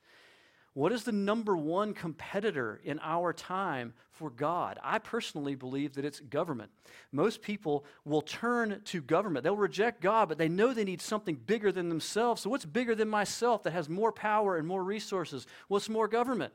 What 0.80 0.94
is 0.94 1.04
the 1.04 1.12
number 1.12 1.58
one 1.58 1.94
competitor 1.94 2.80
in 2.86 3.02
our 3.04 3.34
time 3.34 3.92
for 4.12 4.30
God? 4.30 4.80
I 4.82 5.00
personally 5.00 5.54
believe 5.54 5.96
that 5.96 6.06
it's 6.06 6.22
government. 6.22 6.72
Most 7.12 7.42
people 7.42 7.84
will 8.06 8.22
turn 8.22 8.80
to 8.86 9.02
government. 9.02 9.44
They'll 9.44 9.58
reject 9.58 10.00
God, 10.00 10.30
but 10.30 10.38
they 10.38 10.48
know 10.48 10.74
they 10.74 10.86
need 10.86 11.02
something 11.02 11.36
bigger 11.36 11.74
than 11.74 11.90
themselves. 11.90 12.44
So, 12.44 12.50
what's 12.50 12.64
bigger 12.64 12.96
than 12.96 13.10
myself 13.10 13.64
that 13.64 13.74
has 13.74 13.90
more 13.90 14.14
power 14.14 14.56
and 14.56 14.66
more 14.66 14.82
resources? 14.82 15.48
What's 15.68 15.90
more 15.90 16.08
government? 16.08 16.54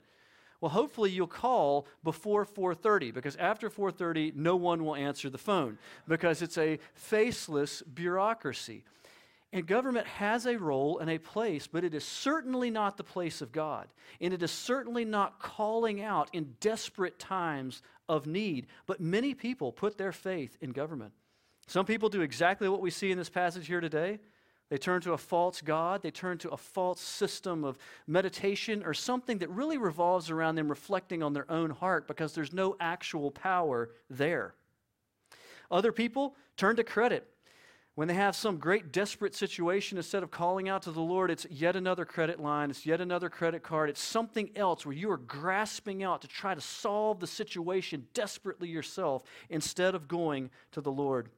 Well, 0.63 0.71
hopefully 0.71 1.11
you'll 1.11 1.27
call 1.27 1.87
before 2.03 2.47
4:30 2.47 3.13
because 3.13 3.37
after 3.37 3.69
4:30 3.69 4.33
no 4.35 4.57
one 4.57 4.87
will 4.87 4.97
answer 4.97 5.29
the 5.29 5.37
phone 5.37 5.77
because 6.09 6.41
it's 6.41 6.57
a 6.57 6.79
faceless 6.95 7.83
bureaucracy. 7.83 8.85
And 9.55 9.69
government 9.69 10.09
has 10.09 10.47
a 10.47 10.59
role 10.59 10.99
and 10.99 11.09
a 11.09 11.19
place, 11.19 11.69
but 11.69 11.85
it 11.85 11.95
is 11.95 12.03
certainly 12.03 12.73
not 12.73 12.97
the 12.97 13.05
place 13.05 13.41
of 13.41 13.53
God. 13.53 13.87
And 14.21 14.35
it 14.35 14.43
is 14.43 14.51
certainly 14.51 15.05
not 15.05 15.39
calling 15.39 16.03
out 16.03 16.29
in 16.33 16.57
desperate 16.59 17.21
times 17.21 17.81
of 18.09 18.27
need. 18.27 18.67
But 18.87 19.01
many 19.01 19.33
people 19.33 19.71
put 19.71 19.97
their 19.97 20.11
faith 20.11 20.59
in 20.61 20.73
government. 20.73 21.13
Some 21.69 21.87
people 21.87 22.09
do 22.09 22.23
exactly 22.23 22.69
what 22.69 22.81
we 22.81 22.91
see 22.91 23.13
in 23.13 23.17
this 23.17 23.31
passage 23.31 23.69
here 23.69 23.81
today. 23.81 24.19
They 24.71 24.77
turn 24.77 25.01
to 25.03 25.13
a 25.13 25.19
false 25.19 25.61
God, 25.61 26.03
they 26.03 26.11
turn 26.11 26.39
to 26.39 26.51
a 26.51 26.57
false 26.57 27.01
system 27.01 27.63
of 27.63 27.79
meditation 28.09 28.83
or 28.85 28.93
something 28.93 29.39
that 29.39 29.51
really 29.51 29.79
revolves 29.79 30.31
around 30.31 30.57
them 30.57 30.67
reflecting 30.67 31.23
on 31.23 31.33
their 31.33 31.49
own 31.49 31.71
heart 31.71 32.09
because 32.09 32.33
there's 32.33 32.53
no 32.53 32.75
actual 32.81 33.31
power 33.31 33.91
there. 34.11 34.57
Other 35.71 35.93
people 35.93 36.35
turn 36.57 36.75
to 36.75 36.83
credit 36.83 37.29
when 37.95 38.09
they 38.09 38.15
have 38.15 38.35
some 38.35 38.59
great 38.59 38.91
desperate 38.91 39.35
situation, 39.35 39.99
instead 39.99 40.25
of 40.25 40.31
calling 40.31 40.69
out 40.69 40.83
to 40.83 40.91
the 40.91 41.01
Lord, 41.01 41.31
it's 41.31 41.47
yet 41.49 41.77
another 41.77 42.05
credit 42.05 42.41
line, 42.41 42.71
it's 42.71 42.85
yet 42.85 43.01
another 43.01 43.31
credit 43.31 43.63
card, 43.63 43.89
it's 43.89 44.03
something 44.03 44.51
else 44.57 44.85
where 44.85 44.95
you 44.95 45.11
are 45.11 45.17
grasping 45.17 46.03
out 46.03 46.21
to 46.23 46.29
try 46.29 46.55
to 46.55 46.61
solve 46.61 47.21
the 47.21 47.27
situation 47.27 48.07
desperately 48.13 48.69
yourself 48.69 49.23
instead 49.49 49.95
of 49.95 50.09
going 50.09 50.51
to 50.73 50.81
the 50.81 50.91
Lord. 50.91 51.29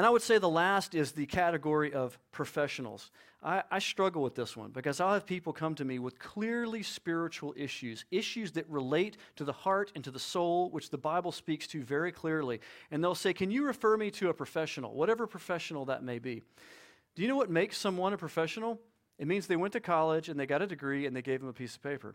And 0.00 0.06
I 0.06 0.08
would 0.08 0.22
say 0.22 0.38
the 0.38 0.48
last 0.48 0.94
is 0.94 1.12
the 1.12 1.26
category 1.26 1.92
of 1.92 2.18
professionals. 2.32 3.10
I, 3.42 3.62
I, 3.70 3.80
struggle 3.80 4.22
with 4.22 4.34
this 4.34 4.56
one 4.56 4.70
because 4.70 4.98
I'll 4.98 5.12
have 5.12 5.26
people 5.26 5.52
come 5.52 5.74
to 5.74 5.84
me 5.84 5.98
with 5.98 6.18
clearly 6.18 6.82
spiritual 6.82 7.52
issues, 7.54 8.06
issues 8.10 8.50
that 8.52 8.66
relate 8.70 9.18
to 9.36 9.44
the 9.44 9.52
heart 9.52 9.92
and 9.94 10.02
to 10.04 10.10
the 10.10 10.18
soul, 10.18 10.70
which 10.70 10.88
the 10.88 10.96
Bible 10.96 11.32
speaks 11.32 11.66
to 11.66 11.82
very 11.82 12.12
clearly. 12.12 12.62
And 12.90 13.04
they'll 13.04 13.14
say, 13.14 13.34
Can 13.34 13.50
you 13.50 13.66
refer 13.66 13.98
me 13.98 14.10
to 14.12 14.30
a 14.30 14.32
professional, 14.32 14.94
whatever 14.94 15.26
professional 15.26 15.84
that 15.84 16.02
may 16.02 16.18
be? 16.18 16.44
Do 17.14 17.20
you 17.20 17.28
know 17.28 17.36
what 17.36 17.50
makes 17.50 17.76
someone 17.76 18.14
a 18.14 18.16
professional? 18.16 18.80
It 19.18 19.26
means 19.26 19.48
they 19.48 19.56
went 19.56 19.74
to 19.74 19.80
college 19.80 20.30
and 20.30 20.40
they 20.40 20.46
got 20.46 20.62
a 20.62 20.66
degree 20.66 21.04
and 21.04 21.14
they 21.14 21.20
gave 21.20 21.40
them 21.40 21.50
a 21.50 21.52
piece 21.52 21.76
of 21.76 21.82
paper. 21.82 22.14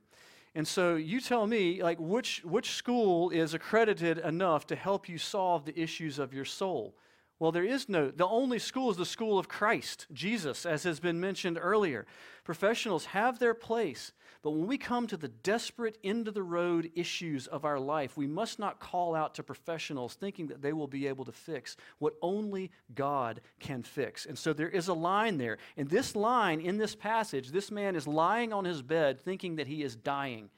And 0.56 0.68
so 0.68 0.96
you 0.96 1.22
tell 1.22 1.46
me, 1.46 1.84
like, 1.84 2.00
which, 2.00 2.44
which 2.44 2.72
school 2.72 3.30
is 3.30 3.54
accredited 3.54 4.18
enough 4.18 4.65
to 4.68 4.75
help 4.75 5.08
you 5.08 5.20
solve 5.20 5.65
the 5.65 5.80
issues 5.80 6.18
of 6.18 6.34
your 6.34 6.46
soul? 6.46 6.96
Well, 7.38 7.51
there 7.51 7.65
is 7.65 7.89
no, 7.89 8.12
the 8.12 8.27
only 8.27 8.60
school 8.60 8.89
is 8.92 8.98
the 8.98 9.06
school 9.06 9.38
of 9.38 9.50
Christ, 9.50 10.08
Jesus, 10.13 10.65
as 10.65 10.84
has 10.84 11.01
been 11.01 11.20
mentioned 11.20 11.60
earlier. 11.62 12.06
Professionals 12.46 13.06
have 13.08 13.39
their 13.39 13.54
place, 13.54 14.13
but 14.42 14.51
when 14.51 14.68
we 14.68 14.77
come 14.77 15.06
to 15.08 15.18
the 15.18 15.27
desperate, 15.27 15.98
end 16.01 16.30
of 16.30 16.34
the 16.34 16.44
road 16.44 16.92
issues 16.96 17.48
of 17.48 17.65
our 17.65 17.80
life, 17.80 18.15
we 18.15 18.27
must 18.27 18.58
not 18.58 18.80
call 18.80 19.15
out 19.15 19.34
to 19.34 19.44
professionals 19.44 20.13
thinking 20.13 20.48
that 20.48 20.62
they 20.62 20.72
will 20.72 20.88
be 20.88 21.08
able 21.08 21.25
to 21.25 21.34
fix 21.34 21.75
what 22.00 22.13
only 22.22 22.72
God 22.94 23.42
can 23.60 23.84
fix. 23.84 24.25
And 24.25 24.38
so 24.38 24.54
there 24.54 24.70
is 24.70 24.88
a 24.88 24.94
line 24.94 25.38
there. 25.38 25.58
And 25.75 25.89
this 25.89 26.15
line 26.15 26.62
in 26.62 26.77
this 26.77 26.96
passage, 26.96 27.50
this 27.50 27.70
man 27.70 27.98
is 27.98 28.08
lying 28.08 28.54
on 28.54 28.63
his 28.63 28.82
bed 28.82 29.20
thinking 29.20 29.58
that 29.58 29.68
he 29.68 29.84
is 29.84 29.98
dying. 29.98 30.51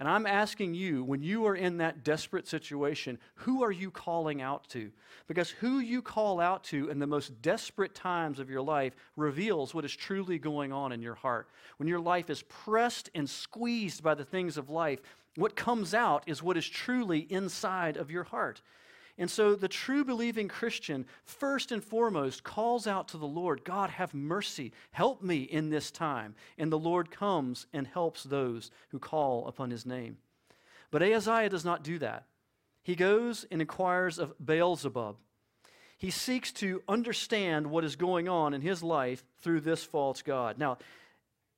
And 0.00 0.08
I'm 0.08 0.26
asking 0.26 0.72
you, 0.72 1.04
when 1.04 1.22
you 1.22 1.44
are 1.44 1.54
in 1.54 1.76
that 1.76 2.02
desperate 2.04 2.48
situation, 2.48 3.18
who 3.34 3.62
are 3.62 3.70
you 3.70 3.90
calling 3.90 4.40
out 4.40 4.66
to? 4.70 4.90
Because 5.28 5.50
who 5.50 5.78
you 5.78 6.00
call 6.00 6.40
out 6.40 6.64
to 6.64 6.88
in 6.88 6.98
the 6.98 7.06
most 7.06 7.42
desperate 7.42 7.94
times 7.94 8.38
of 8.38 8.48
your 8.48 8.62
life 8.62 8.94
reveals 9.14 9.74
what 9.74 9.84
is 9.84 9.94
truly 9.94 10.38
going 10.38 10.72
on 10.72 10.92
in 10.92 11.02
your 11.02 11.16
heart. 11.16 11.50
When 11.76 11.86
your 11.86 12.00
life 12.00 12.30
is 12.30 12.40
pressed 12.44 13.10
and 13.14 13.28
squeezed 13.28 14.02
by 14.02 14.14
the 14.14 14.24
things 14.24 14.56
of 14.56 14.70
life, 14.70 15.00
what 15.36 15.54
comes 15.54 15.92
out 15.92 16.24
is 16.26 16.42
what 16.42 16.56
is 16.56 16.66
truly 16.66 17.26
inside 17.28 17.98
of 17.98 18.10
your 18.10 18.24
heart. 18.24 18.62
And 19.20 19.30
so 19.30 19.54
the 19.54 19.68
true 19.68 20.02
believing 20.02 20.48
Christian, 20.48 21.04
first 21.24 21.72
and 21.72 21.84
foremost, 21.84 22.42
calls 22.42 22.86
out 22.86 23.08
to 23.08 23.18
the 23.18 23.26
Lord 23.26 23.64
God, 23.64 23.90
have 23.90 24.14
mercy, 24.14 24.72
help 24.92 25.22
me 25.22 25.42
in 25.42 25.68
this 25.68 25.90
time. 25.90 26.34
And 26.56 26.72
the 26.72 26.78
Lord 26.78 27.10
comes 27.10 27.66
and 27.74 27.86
helps 27.86 28.24
those 28.24 28.70
who 28.88 28.98
call 28.98 29.46
upon 29.46 29.70
his 29.70 29.84
name. 29.84 30.16
But 30.90 31.02
Ahaziah 31.02 31.50
does 31.50 31.66
not 31.66 31.84
do 31.84 31.98
that. 31.98 32.24
He 32.82 32.96
goes 32.96 33.44
and 33.50 33.60
inquires 33.60 34.18
of 34.18 34.34
Beelzebub. 34.42 35.16
He 35.98 36.10
seeks 36.10 36.50
to 36.52 36.82
understand 36.88 37.66
what 37.66 37.84
is 37.84 37.96
going 37.96 38.26
on 38.26 38.54
in 38.54 38.62
his 38.62 38.82
life 38.82 39.22
through 39.42 39.60
this 39.60 39.84
false 39.84 40.22
God. 40.22 40.56
Now, 40.56 40.78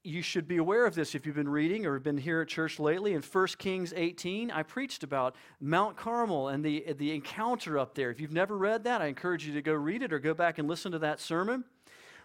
you 0.04 0.20
should 0.20 0.48
be 0.48 0.56
aware 0.56 0.84
of 0.84 0.94
this 0.94 1.14
if 1.14 1.24
you've 1.24 1.36
been 1.36 1.48
reading 1.48 1.86
or 1.86 1.94
have 1.94 2.02
been 2.02 2.18
here 2.18 2.40
at 2.40 2.48
church 2.48 2.80
lately. 2.80 3.14
In 3.14 3.22
1 3.22 3.46
Kings 3.58 3.92
18, 3.96 4.50
I 4.50 4.64
preached 4.64 5.04
about 5.04 5.36
Mount 5.60 5.96
Carmel 5.96 6.48
and 6.48 6.64
the, 6.64 6.92
the 6.98 7.14
encounter 7.14 7.78
up 7.78 7.94
there. 7.94 8.10
If 8.10 8.20
you've 8.20 8.32
never 8.32 8.56
read 8.58 8.84
that, 8.84 9.00
I 9.00 9.06
encourage 9.06 9.46
you 9.46 9.54
to 9.54 9.62
go 9.62 9.72
read 9.72 10.02
it 10.02 10.12
or 10.12 10.18
go 10.18 10.34
back 10.34 10.58
and 10.58 10.68
listen 10.68 10.90
to 10.92 10.98
that 11.00 11.20
sermon, 11.20 11.64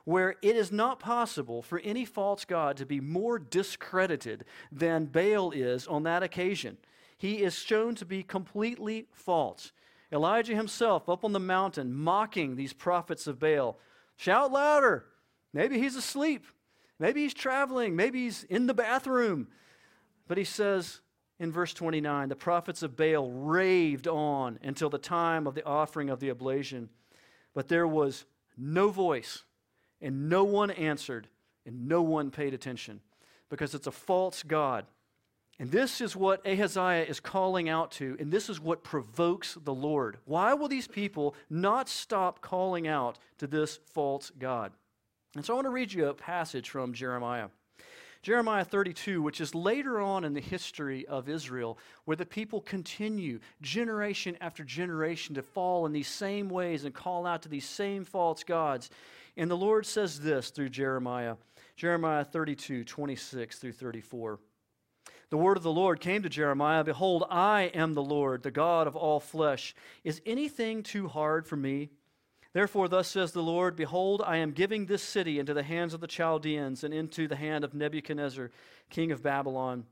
where 0.06 0.36
it 0.42 0.56
is 0.56 0.72
not 0.72 1.00
possible 1.00 1.62
for 1.62 1.80
any 1.80 2.04
false 2.04 2.46
God 2.46 2.78
to 2.78 2.86
be 2.86 3.00
more 3.00 3.38
discredited 3.38 4.46
than 4.72 5.06
Baal 5.06 5.52
is 5.52 5.86
on 5.86 6.04
that 6.04 6.24
occasion. 6.24 6.78
He 7.16 7.44
is 7.44 7.54
shown 7.54 7.94
to 7.96 8.06
be 8.06 8.24
completely 8.24 9.06
false. 9.12 9.72
Elijah 10.12 10.56
himself 10.56 11.10
up 11.10 11.24
on 11.24 11.34
the 11.34 11.40
mountain 11.40 11.94
mocking 11.94 12.56
these 12.56 12.74
prophets 12.74 13.28
of 13.28 13.40
Baal. 13.40 13.78
Shout 14.16 14.52
louder. 14.52 15.06
Maybe 15.54 15.80
he's 15.80 15.96
asleep. 15.96 16.46
Maybe 17.00 17.24
he's 17.24 17.34
traveling. 17.34 17.96
Maybe 17.96 18.24
he's 18.24 18.44
in 18.44 18.68
the 18.68 18.74
bathroom. 18.74 19.48
But 20.28 20.38
he 20.38 20.44
says 20.44 21.02
in 21.40 21.52
verse 21.52 21.74
29 21.74 22.30
the 22.30 22.36
prophets 22.36 22.84
of 22.84 22.96
Baal 22.96 23.32
raved 23.32 24.08
on 24.08 24.60
until 24.62 24.90
the 24.90 24.98
time 24.98 25.48
of 25.48 25.56
the 25.56 25.66
offering 25.66 26.10
of 26.10 26.20
the 26.20 26.32
oblation. 26.32 26.90
But 27.54 27.68
there 27.68 27.88
was 27.88 28.26
no 28.58 28.90
voice, 28.90 29.44
and 30.02 30.30
no 30.30 30.44
one 30.44 30.72
answered, 30.72 31.28
and 31.66 31.88
no 31.88 32.02
one 32.02 32.32
paid 32.32 32.54
attention 32.54 33.02
because 33.50 33.76
it's 33.76 33.88
a 33.88 33.92
false 33.92 34.44
God. 34.44 34.86
And 35.60 35.72
this 35.72 36.02
is 36.02 36.16
what 36.16 36.46
Ahaziah 36.46 37.06
is 37.06 37.20
calling 37.20 37.68
out 37.68 37.92
to, 37.94 38.16
and 38.20 38.32
this 38.32 38.48
is 38.50 38.60
what 38.60 38.84
provokes 38.84 39.58
the 39.64 39.74
Lord. 39.74 40.18
Why 40.26 40.54
will 40.54 40.68
these 40.68 40.88
people 40.88 41.36
not 41.50 41.90
stop 41.90 42.42
calling 42.42 42.88
out 42.88 43.18
to 43.40 43.48
this 43.48 43.80
false 43.92 44.32
God? 44.38 44.72
And 45.38 45.46
so 45.46 45.54
I 45.54 45.56
want 45.56 45.66
to 45.68 45.72
read 45.72 45.94
you 45.94 46.08
a 46.08 46.14
passage 46.14 46.70
from 46.70 46.94
Jeremiah. 46.94 47.50
Jeremiah 48.24 48.66
32, 48.66 49.22
which 49.22 49.40
is 49.40 49.54
later 49.54 50.02
on 50.02 50.24
in 50.24 50.34
the 50.34 50.42
history 50.42 51.06
of 51.06 51.30
Israel, 51.30 51.78
where 52.06 52.18
the 52.18 52.26
people 52.26 52.60
continue 52.60 53.40
generation 53.62 54.36
after 54.42 54.64
generation 54.64 55.36
to 55.36 55.44
fall 55.44 55.86
in 55.86 55.94
these 55.94 56.08
same 56.08 56.50
ways 56.50 56.84
and 56.84 56.94
call 56.94 57.26
out 57.26 57.44
to 57.44 57.50
these 57.50 57.68
same 57.70 58.04
false 58.04 58.44
gods. 58.44 58.90
And 59.38 59.50
the 59.50 59.56
Lord 59.56 59.86
says 59.86 60.20
this 60.20 60.50
through 60.50 60.70
Jeremiah 60.70 61.36
Jeremiah 61.76 62.26
32, 62.26 62.84
26 62.84 63.60
through 63.60 63.72
34. 63.72 64.40
The 65.30 65.38
word 65.38 65.58
of 65.58 65.64
the 65.64 65.72
Lord 65.72 66.00
came 66.00 66.24
to 66.24 66.30
Jeremiah 66.30 66.84
Behold, 66.84 67.26
I 67.30 67.72
am 67.76 67.94
the 67.94 68.02
Lord, 68.02 68.42
the 68.42 68.50
God 68.50 68.88
of 68.88 68.96
all 68.96 69.20
flesh. 69.20 69.76
Is 70.04 70.22
anything 70.26 70.82
too 70.82 71.08
hard 71.08 71.46
for 71.46 71.56
me? 71.56 71.92
Therefore, 72.58 72.88
thus 72.88 73.08
says 73.08 73.34
the 73.34 73.44
Lord 73.44 73.76
Behold, 73.76 74.24
I 74.26 74.38
am 74.38 74.50
giving 74.50 74.88
this 74.88 75.04
city 75.04 75.38
into 75.38 75.54
the 75.54 75.62
hands 75.62 75.94
of 75.94 76.02
the 76.02 76.08
Chaldeans 76.08 76.84
and 76.84 76.92
into 76.92 77.28
the 77.28 77.36
hand 77.36 77.64
of 77.64 77.76
Nebuchadnezzar, 77.76 78.50
king 78.90 79.12
of 79.12 79.22
Babylon. 79.22 79.86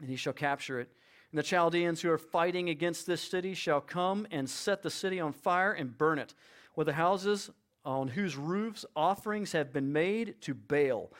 and 0.00 0.10
he 0.10 0.16
shall 0.16 0.32
capture 0.32 0.80
it. 0.80 0.88
And 1.30 1.38
the 1.38 1.44
Chaldeans 1.44 2.00
who 2.00 2.10
are 2.10 2.18
fighting 2.18 2.68
against 2.68 3.06
this 3.06 3.20
city 3.20 3.54
shall 3.54 3.80
come 3.80 4.26
and 4.32 4.50
set 4.50 4.82
the 4.82 4.90
city 4.90 5.20
on 5.20 5.32
fire 5.32 5.70
and 5.70 5.96
burn 5.96 6.18
it, 6.18 6.34
with 6.74 6.88
the 6.88 6.94
houses 6.94 7.48
on 7.84 8.08
whose 8.08 8.36
roofs 8.36 8.84
offerings 8.96 9.52
have 9.52 9.72
been 9.72 9.92
made 9.92 10.34
to 10.40 10.52
Baal, 10.52 11.12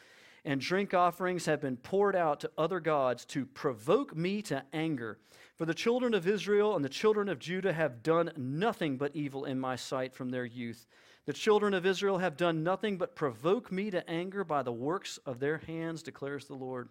and 0.45 0.61
drink 0.61 0.95
offerings 0.95 1.47
have 1.47 1.61
been 1.61 1.77
poured 1.77 2.17
out 2.17 2.41
to 2.41 2.51
other 2.57 2.81
gods 2.81 3.25
to 3.27 3.47
provoke 3.47 4.17
me 4.17 4.43
to 4.43 4.65
anger. 4.73 5.19
For 5.57 5.67
the 5.67 5.75
children 5.75 6.15
of 6.15 6.27
Israel 6.27 6.77
and 6.77 6.85
the 6.85 6.89
children 6.89 7.29
of 7.29 7.39
Judah 7.39 7.73
have 7.73 8.03
done 8.03 8.33
nothing 8.37 8.97
but 8.97 9.15
evil 9.15 9.45
in 9.45 9.61
my 9.61 9.77
sight 9.77 10.15
from 10.15 10.31
their 10.31 10.45
youth. 10.45 10.87
The 11.27 11.33
children 11.33 11.75
of 11.75 11.85
Israel 11.85 12.19
have 12.19 12.37
done 12.37 12.63
nothing 12.63 12.97
but 12.97 13.15
provoke 13.15 13.71
me 13.71 13.91
to 13.91 14.09
anger 14.09 14.43
by 14.43 14.63
the 14.63 14.73
works 14.73 15.19
of 15.27 15.39
their 15.39 15.59
hands, 15.59 16.03
declares 16.03 16.47
the 16.47 16.55
Lord. 16.55 16.89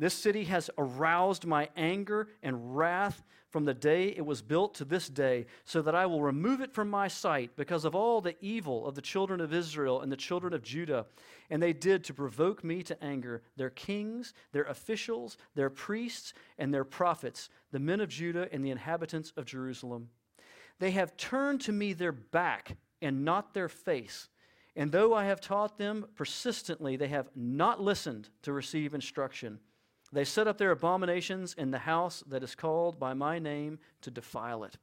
This 0.00 0.14
city 0.14 0.44
has 0.44 0.70
aroused 0.78 1.44
my 1.44 1.68
anger 1.76 2.28
and 2.42 2.74
wrath 2.74 3.22
from 3.50 3.66
the 3.66 3.74
day 3.74 4.14
it 4.16 4.24
was 4.24 4.40
built 4.40 4.74
to 4.76 4.86
this 4.86 5.10
day, 5.10 5.44
so 5.66 5.82
that 5.82 5.94
I 5.94 6.06
will 6.06 6.22
remove 6.22 6.62
it 6.62 6.72
from 6.72 6.88
my 6.88 7.06
sight 7.06 7.50
because 7.54 7.84
of 7.84 7.94
all 7.94 8.22
the 8.22 8.34
evil 8.40 8.86
of 8.86 8.94
the 8.94 9.02
children 9.02 9.42
of 9.42 9.52
Israel 9.52 10.00
and 10.00 10.10
the 10.10 10.16
children 10.16 10.54
of 10.54 10.62
Judah. 10.62 11.04
And 11.50 11.62
they 11.62 11.74
did 11.74 12.02
to 12.04 12.14
provoke 12.14 12.64
me 12.64 12.82
to 12.84 13.04
anger 13.04 13.42
their 13.58 13.68
kings, 13.68 14.32
their 14.52 14.62
officials, 14.64 15.36
their 15.54 15.68
priests, 15.68 16.32
and 16.56 16.72
their 16.72 16.84
prophets, 16.84 17.50
the 17.70 17.78
men 17.78 18.00
of 18.00 18.08
Judah 18.08 18.48
and 18.50 18.64
the 18.64 18.70
inhabitants 18.70 19.34
of 19.36 19.44
Jerusalem. 19.44 20.08
They 20.78 20.92
have 20.92 21.18
turned 21.18 21.60
to 21.62 21.72
me 21.72 21.92
their 21.92 22.12
back 22.12 22.78
and 23.02 23.22
not 23.22 23.52
their 23.52 23.68
face. 23.68 24.30
And 24.74 24.92
though 24.92 25.12
I 25.12 25.24
have 25.24 25.42
taught 25.42 25.76
them 25.76 26.06
persistently, 26.14 26.96
they 26.96 27.08
have 27.08 27.28
not 27.36 27.82
listened 27.82 28.30
to 28.44 28.54
receive 28.54 28.94
instruction. 28.94 29.58
They 30.12 30.24
set 30.24 30.48
up 30.48 30.58
their 30.58 30.72
abominations 30.72 31.54
in 31.56 31.70
the 31.70 31.78
house 31.78 32.24
that 32.28 32.42
is 32.42 32.54
called 32.54 32.98
by 32.98 33.14
my 33.14 33.38
name 33.38 33.78
to 34.02 34.10
defile 34.10 34.64
it. 34.64 34.76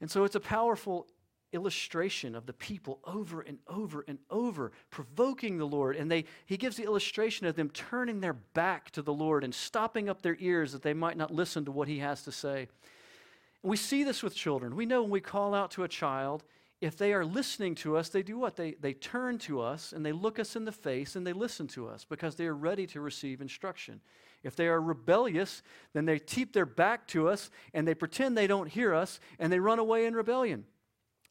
And 0.00 0.10
so 0.10 0.24
it's 0.24 0.34
a 0.34 0.40
powerful 0.40 1.06
illustration 1.52 2.34
of 2.34 2.44
the 2.46 2.52
people 2.52 2.98
over 3.04 3.40
and 3.40 3.58
over 3.68 4.04
and 4.08 4.18
over 4.30 4.72
provoking 4.90 5.58
the 5.58 5.66
Lord. 5.66 5.96
And 5.96 6.10
they, 6.10 6.24
he 6.44 6.56
gives 6.56 6.76
the 6.76 6.84
illustration 6.84 7.46
of 7.46 7.56
them 7.56 7.70
turning 7.70 8.20
their 8.20 8.34
back 8.34 8.90
to 8.92 9.02
the 9.02 9.12
Lord 9.12 9.44
and 9.44 9.54
stopping 9.54 10.08
up 10.08 10.22
their 10.22 10.36
ears 10.40 10.72
that 10.72 10.82
they 10.82 10.94
might 10.94 11.16
not 11.16 11.32
listen 11.32 11.64
to 11.64 11.72
what 11.72 11.88
he 11.88 12.00
has 12.00 12.22
to 12.24 12.32
say. 12.32 12.68
And 13.62 13.70
we 13.70 13.76
see 13.76 14.04
this 14.04 14.22
with 14.22 14.34
children. 14.34 14.76
We 14.76 14.86
know 14.86 15.02
when 15.02 15.10
we 15.10 15.20
call 15.20 15.54
out 15.54 15.70
to 15.72 15.84
a 15.84 15.88
child, 15.88 16.44
if 16.80 16.96
they 16.96 17.14
are 17.14 17.24
listening 17.24 17.74
to 17.76 17.96
us, 17.96 18.10
they 18.10 18.22
do 18.22 18.38
what? 18.38 18.56
They, 18.56 18.72
they 18.72 18.92
turn 18.92 19.38
to 19.40 19.60
us 19.60 19.92
and 19.92 20.04
they 20.04 20.12
look 20.12 20.38
us 20.38 20.56
in 20.56 20.64
the 20.64 20.72
face 20.72 21.16
and 21.16 21.26
they 21.26 21.32
listen 21.32 21.66
to 21.68 21.88
us 21.88 22.04
because 22.04 22.36
they 22.36 22.46
are 22.46 22.54
ready 22.54 22.86
to 22.88 23.00
receive 23.00 23.40
instruction. 23.40 24.00
If 24.42 24.56
they 24.56 24.68
are 24.68 24.80
rebellious, 24.80 25.62
then 25.94 26.04
they 26.04 26.18
keep 26.18 26.52
their 26.52 26.66
back 26.66 27.06
to 27.08 27.28
us 27.28 27.50
and 27.72 27.88
they 27.88 27.94
pretend 27.94 28.36
they 28.36 28.46
don't 28.46 28.68
hear 28.68 28.94
us 28.94 29.20
and 29.38 29.52
they 29.52 29.58
run 29.58 29.78
away 29.78 30.04
in 30.04 30.14
rebellion. 30.14 30.64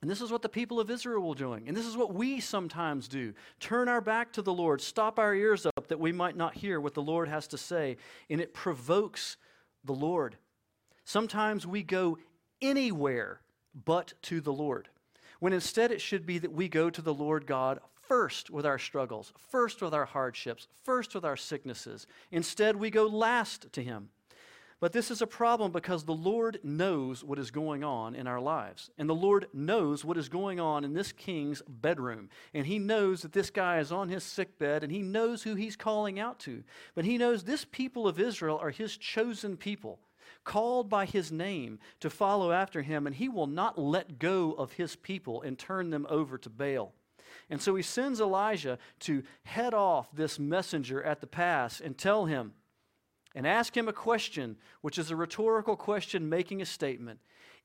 And 0.01 0.09
this 0.09 0.21
is 0.21 0.31
what 0.31 0.41
the 0.41 0.49
people 0.49 0.79
of 0.79 0.91
Israel 0.91 1.27
were 1.27 1.35
doing. 1.35 1.67
And 1.67 1.77
this 1.77 1.85
is 1.85 1.95
what 1.95 2.13
we 2.13 2.39
sometimes 2.39 3.07
do 3.07 3.33
turn 3.59 3.87
our 3.87 4.01
back 4.01 4.33
to 4.33 4.41
the 4.41 4.53
Lord, 4.53 4.81
stop 4.81 5.19
our 5.19 5.33
ears 5.33 5.65
up 5.65 5.87
that 5.87 5.99
we 5.99 6.11
might 6.11 6.35
not 6.35 6.55
hear 6.55 6.79
what 6.79 6.93
the 6.93 7.01
Lord 7.01 7.27
has 7.27 7.47
to 7.49 7.57
say. 7.57 7.97
And 8.29 8.41
it 8.41 8.53
provokes 8.53 9.37
the 9.83 9.93
Lord. 9.93 10.37
Sometimes 11.05 11.65
we 11.65 11.83
go 11.83 12.17
anywhere 12.61 13.41
but 13.73 14.13
to 14.23 14.41
the 14.41 14.53
Lord, 14.53 14.89
when 15.45 15.53
instead 15.53 15.91
it 15.91 16.01
should 16.01 16.25
be 16.25 16.39
that 16.39 16.53
we 16.53 16.67
go 16.67 16.89
to 16.89 17.03
the 17.03 17.13
Lord 17.13 17.45
God 17.45 17.77
first 18.07 18.49
with 18.49 18.65
our 18.65 18.79
struggles, 18.79 19.31
first 19.51 19.79
with 19.79 19.93
our 19.93 20.05
hardships, 20.05 20.67
first 20.81 21.13
with 21.13 21.23
our 21.23 21.37
sicknesses. 21.37 22.07
Instead, 22.31 22.75
we 22.75 22.89
go 22.89 23.05
last 23.05 23.71
to 23.73 23.83
Him. 23.83 24.09
But 24.79 24.91
this 24.91 25.11
is 25.11 25.21
a 25.21 25.27
problem 25.27 25.71
because 25.71 26.03
the 26.03 26.15
Lord 26.15 26.59
knows 26.63 27.23
what 27.23 27.37
is 27.37 27.51
going 27.51 27.83
on 27.83 28.15
in 28.15 28.25
our 28.25 28.41
lives. 28.41 28.89
And 28.97 29.07
the 29.07 29.13
Lord 29.13 29.45
knows 29.53 30.03
what 30.03 30.17
is 30.17 30.29
going 30.29 30.59
on 30.59 30.83
in 30.83 30.93
this 30.93 31.11
king's 31.11 31.61
bedroom. 31.67 32.29
And 32.55 32.65
he 32.65 32.79
knows 32.79 33.21
that 33.21 33.33
this 33.33 33.51
guy 33.51 33.77
is 33.77 33.91
on 33.91 34.09
his 34.09 34.23
sick 34.23 34.57
bed 34.57 34.81
and 34.81 34.91
he 34.91 35.03
knows 35.03 35.43
who 35.43 35.53
he's 35.53 35.75
calling 35.75 36.19
out 36.19 36.39
to. 36.39 36.63
But 36.95 37.05
he 37.05 37.19
knows 37.19 37.43
this 37.43 37.67
people 37.71 38.07
of 38.07 38.19
Israel 38.19 38.57
are 38.59 38.71
his 38.71 38.97
chosen 38.97 39.57
people, 39.57 39.99
called 40.45 40.89
by 40.89 41.05
his 41.05 41.31
name 41.31 41.79
to 41.99 42.09
follow 42.09 42.51
after 42.53 42.81
him. 42.81 43.05
And 43.05 43.15
he 43.15 43.27
will 43.27 43.47
not 43.47 43.77
let 43.77 44.19
go 44.19 44.53
of 44.53 44.73
his 44.73 44.95
people 44.95 45.41
and 45.41 45.59
turn 45.59 45.89
them 45.89 46.07
over 46.09 46.37
to 46.37 46.49
Baal. 46.49 46.93
And 47.49 47.61
so 47.61 47.75
he 47.75 47.83
sends 47.83 48.21
Elijah 48.21 48.79
to 49.01 49.23
head 49.43 49.73
off 49.73 50.07
this 50.13 50.39
messenger 50.39 51.03
at 51.03 51.19
the 51.19 51.27
pass 51.27 51.81
and 51.81 51.97
tell 51.97 52.25
him 52.25 52.53
and 53.35 53.45
ask 53.45 53.75
him 53.75 53.87
a 53.87 53.93
question, 53.93 54.55
which 54.81 54.97
is 54.97 55.11
a 55.11 55.15
rhetorical 55.15 55.75
question 55.75 56.29
making 56.29 56.61
a 56.61 56.65
statement. 56.65 57.19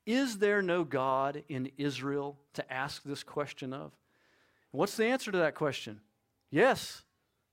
Is 0.05 0.39
there 0.39 0.61
no 0.61 0.83
God 0.83 1.43
in 1.47 1.71
Israel 1.77 2.37
to 2.53 2.73
ask 2.73 3.03
this 3.03 3.23
question 3.23 3.71
of? 3.71 3.93
What's 4.71 4.97
the 4.97 5.05
answer 5.05 5.31
to 5.31 5.37
that 5.37 5.55
question? 5.55 6.01
Yes, 6.49 7.03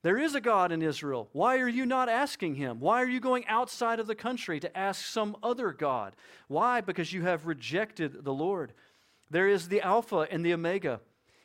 there 0.03 0.19
is 0.19 0.35
a 0.35 0.41
God 0.41 0.71
in 0.71 0.83
Israel. 0.83 1.29
Why 1.33 1.59
are 1.59 1.69
you 1.69 1.85
not 1.85 2.09
asking 2.09 2.55
him? 2.55 2.79
Why 2.79 3.03
are 3.03 3.09
you 3.09 3.21
going 3.21 3.47
outside 3.47 3.99
of 3.99 4.07
the 4.07 4.15
country 4.15 4.61
to 4.61 4.77
ask 4.77 5.05
some 5.05 5.37
other 5.43 5.73
God? 5.73 6.15
Why? 6.47 6.81
Because 6.81 7.13
you 7.13 7.23
have 7.23 7.47
rejected 7.47 8.25
the 8.25 8.33
Lord. 8.33 8.73
There 9.31 9.49
is 9.49 9.69
the 9.69 9.81
Alpha 9.81 10.27
and 10.31 10.45
the 10.45 10.53
Omega, 10.53 11.01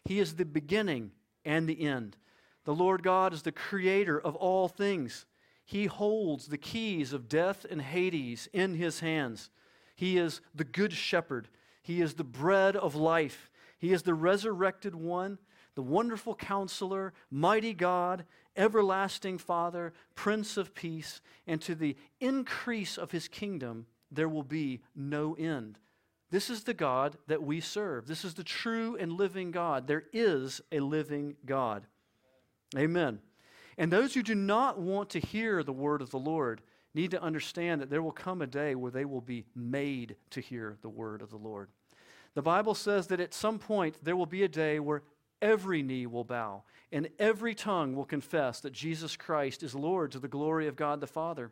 he 0.05 0.19
is 0.19 0.35
the 0.35 0.45
beginning 0.45 1.11
and 1.45 1.67
the 1.67 1.81
end. 1.81 2.17
The 2.65 2.75
Lord 2.75 3.03
God 3.03 3.33
is 3.33 3.41
the 3.41 3.51
creator 3.51 4.19
of 4.19 4.35
all 4.35 4.67
things. 4.67 5.25
He 5.65 5.85
holds 5.85 6.47
the 6.47 6.57
keys 6.57 7.13
of 7.13 7.29
death 7.29 7.65
and 7.69 7.81
Hades 7.81 8.47
in 8.53 8.75
his 8.75 8.99
hands. 8.99 9.49
He 9.95 10.17
is 10.17 10.41
the 10.53 10.63
good 10.63 10.93
shepherd. 10.93 11.49
He 11.81 12.01
is 12.01 12.13
the 12.13 12.23
bread 12.23 12.75
of 12.75 12.95
life. 12.95 13.49
He 13.77 13.91
is 13.91 14.03
the 14.03 14.13
resurrected 14.13 14.95
one, 14.95 15.39
the 15.75 15.81
wonderful 15.81 16.35
counselor, 16.35 17.13
mighty 17.29 17.73
God, 17.73 18.25
everlasting 18.55 19.37
Father, 19.37 19.93
Prince 20.15 20.57
of 20.57 20.73
Peace, 20.73 21.21
and 21.47 21.61
to 21.61 21.75
the 21.75 21.95
increase 22.19 22.97
of 22.97 23.11
his 23.11 23.27
kingdom 23.27 23.85
there 24.11 24.29
will 24.29 24.43
be 24.43 24.81
no 24.95 25.33
end. 25.33 25.79
This 26.29 26.49
is 26.49 26.63
the 26.63 26.73
God 26.73 27.17
that 27.27 27.43
we 27.43 27.59
serve. 27.59 28.07
This 28.07 28.25
is 28.25 28.33
the 28.33 28.43
true 28.43 28.97
and 28.99 29.13
living 29.13 29.51
God. 29.51 29.87
There 29.87 30.05
is 30.13 30.61
a 30.71 30.79
living 30.79 31.35
God. 31.45 31.85
Amen. 32.75 33.19
And 33.77 33.91
those 33.91 34.13
who 34.13 34.23
do 34.23 34.35
not 34.35 34.79
want 34.79 35.11
to 35.11 35.19
hear 35.19 35.63
the 35.63 35.73
word 35.73 36.01
of 36.01 36.09
the 36.09 36.19
Lord 36.19 36.61
need 36.95 37.11
to 37.11 37.21
understand 37.21 37.81
that 37.81 37.89
there 37.89 38.01
will 38.01 38.11
come 38.11 38.41
a 38.41 38.47
day 38.47 38.75
where 38.75 38.91
they 38.91 39.05
will 39.05 39.21
be 39.21 39.45
made 39.55 40.15
to 40.31 40.41
hear 40.41 40.77
the 40.81 40.89
word 40.89 41.21
of 41.21 41.29
the 41.29 41.37
Lord. 41.37 41.69
The 42.35 42.41
Bible 42.41 42.75
says 42.75 43.07
that 43.07 43.19
at 43.19 43.33
some 43.33 43.59
point 43.59 43.97
there 44.03 44.15
will 44.15 44.25
be 44.25 44.43
a 44.43 44.47
day 44.47 44.79
where 44.79 45.03
every 45.43 45.83
knee 45.83 46.07
will 46.07 46.23
bow 46.23 46.63
and 46.91 47.09
every 47.19 47.55
tongue 47.55 47.95
will 47.95 48.05
confess 48.05 48.59
that 48.61 48.71
Jesus 48.71 49.17
Christ 49.17 49.63
is 49.63 49.75
Lord 49.75 50.11
to 50.11 50.19
the 50.19 50.27
glory 50.27 50.67
of 50.67 50.75
God 50.75 51.01
the 51.01 51.07
Father. 51.07 51.51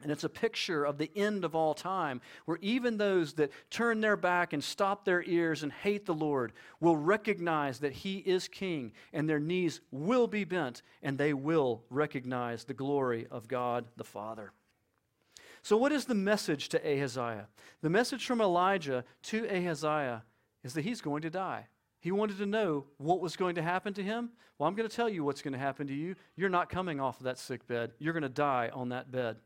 And 0.00 0.12
it's 0.12 0.22
a 0.22 0.28
picture 0.28 0.84
of 0.84 0.96
the 0.96 1.10
end 1.16 1.44
of 1.44 1.56
all 1.56 1.74
time, 1.74 2.20
where 2.44 2.58
even 2.62 2.96
those 2.96 3.32
that 3.34 3.50
turn 3.68 4.00
their 4.00 4.16
back 4.16 4.52
and 4.52 4.62
stop 4.62 5.04
their 5.04 5.24
ears 5.24 5.64
and 5.64 5.72
hate 5.72 6.06
the 6.06 6.14
Lord 6.14 6.52
will 6.78 6.96
recognize 6.96 7.80
that 7.80 7.92
He 7.92 8.18
is 8.18 8.46
King, 8.46 8.92
and 9.12 9.28
their 9.28 9.40
knees 9.40 9.80
will 9.90 10.28
be 10.28 10.44
bent, 10.44 10.82
and 11.02 11.18
they 11.18 11.34
will 11.34 11.82
recognize 11.90 12.62
the 12.62 12.74
glory 12.74 13.26
of 13.28 13.48
God 13.48 13.86
the 13.96 14.04
Father. 14.04 14.52
So, 15.62 15.76
what 15.76 15.90
is 15.90 16.04
the 16.04 16.14
message 16.14 16.68
to 16.68 16.78
Ahaziah? 16.78 17.48
The 17.82 17.90
message 17.90 18.24
from 18.24 18.40
Elijah 18.40 19.04
to 19.24 19.48
Ahaziah 19.48 20.22
is 20.62 20.74
that 20.74 20.84
he's 20.84 21.00
going 21.00 21.22
to 21.22 21.30
die. 21.30 21.66
He 22.00 22.12
wanted 22.12 22.38
to 22.38 22.46
know 22.46 22.84
what 22.98 23.20
was 23.20 23.36
going 23.36 23.56
to 23.56 23.62
happen 23.62 23.92
to 23.94 24.02
him. 24.02 24.30
Well, 24.58 24.68
I'm 24.68 24.74
going 24.74 24.88
to 24.88 24.94
tell 24.94 25.08
you 25.08 25.24
what's 25.24 25.42
going 25.42 25.52
to 25.52 25.58
happen 25.58 25.86
to 25.88 25.94
you. 25.94 26.14
You're 26.36 26.48
not 26.48 26.68
coming 26.68 27.00
off 27.00 27.18
of 27.18 27.24
that 27.24 27.38
sick 27.38 27.66
bed, 27.66 27.92
you're 27.98 28.12
going 28.12 28.22
to 28.22 28.28
die 28.28 28.70
on 28.72 28.90
that 28.90 29.10
bed. 29.10 29.36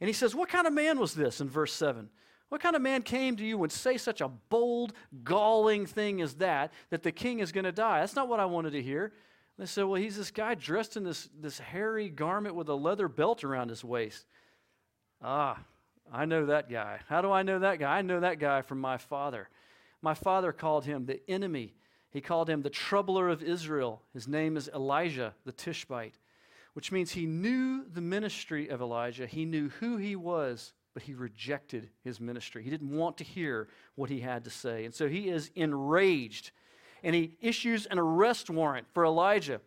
And 0.00 0.08
he 0.08 0.14
says, 0.14 0.34
What 0.34 0.48
kind 0.48 0.66
of 0.66 0.72
man 0.72 0.98
was 0.98 1.14
this 1.14 1.40
in 1.40 1.48
verse 1.48 1.72
7? 1.72 2.08
What 2.48 2.62
kind 2.62 2.76
of 2.76 2.82
man 2.82 3.02
came 3.02 3.36
to 3.36 3.44
you 3.44 3.62
and 3.62 3.70
say 3.70 3.98
such 3.98 4.20
a 4.22 4.28
bold, 4.28 4.94
galling 5.22 5.84
thing 5.84 6.22
as 6.22 6.34
that, 6.34 6.72
that 6.88 7.02
the 7.02 7.12
king 7.12 7.40
is 7.40 7.52
going 7.52 7.64
to 7.64 7.72
die? 7.72 8.00
That's 8.00 8.16
not 8.16 8.28
what 8.28 8.40
I 8.40 8.46
wanted 8.46 8.70
to 8.70 8.82
hear. 8.82 9.12
They 9.58 9.66
said, 9.66 9.84
Well, 9.84 10.00
he's 10.00 10.16
this 10.16 10.30
guy 10.30 10.54
dressed 10.54 10.96
in 10.96 11.04
this, 11.04 11.28
this 11.38 11.58
hairy 11.58 12.08
garment 12.08 12.54
with 12.54 12.68
a 12.68 12.74
leather 12.74 13.08
belt 13.08 13.44
around 13.44 13.70
his 13.70 13.84
waist. 13.84 14.24
Ah, 15.20 15.58
I 16.12 16.24
know 16.24 16.46
that 16.46 16.70
guy. 16.70 17.00
How 17.08 17.20
do 17.20 17.30
I 17.30 17.42
know 17.42 17.58
that 17.58 17.78
guy? 17.78 17.98
I 17.98 18.02
know 18.02 18.20
that 18.20 18.38
guy 18.38 18.62
from 18.62 18.80
my 18.80 18.96
father. 18.96 19.48
My 20.02 20.14
father 20.14 20.52
called 20.52 20.84
him 20.84 21.06
the 21.06 21.20
enemy. 21.28 21.74
He 22.10 22.20
called 22.20 22.48
him 22.48 22.62
the 22.62 22.70
troubler 22.70 23.28
of 23.28 23.42
Israel. 23.42 24.02
His 24.12 24.26
name 24.28 24.56
is 24.56 24.70
Elijah 24.74 25.34
the 25.44 25.52
Tishbite 25.52 26.18
which 26.78 26.92
means 26.92 27.10
he 27.10 27.26
knew 27.26 27.84
the 27.92 28.00
ministry 28.00 28.68
of 28.68 28.80
Elijah. 28.80 29.26
He 29.26 29.44
knew 29.44 29.68
who 29.80 29.96
he 29.96 30.14
was, 30.14 30.74
but 30.94 31.02
he 31.02 31.12
rejected 31.12 31.90
his 32.04 32.20
ministry. 32.20 32.62
He 32.62 32.70
didn't 32.70 32.96
want 32.96 33.16
to 33.16 33.24
hear 33.24 33.66
what 33.96 34.10
he 34.10 34.20
had 34.20 34.44
to 34.44 34.50
say. 34.50 34.84
And 34.84 34.94
so 34.94 35.08
he 35.08 35.28
is 35.28 35.50
enraged 35.56 36.52
and 37.02 37.16
he 37.16 37.36
issues 37.40 37.86
an 37.86 37.98
arrest 37.98 38.48
warrant 38.48 38.86
for 38.94 39.04
Elijah. 39.04 39.60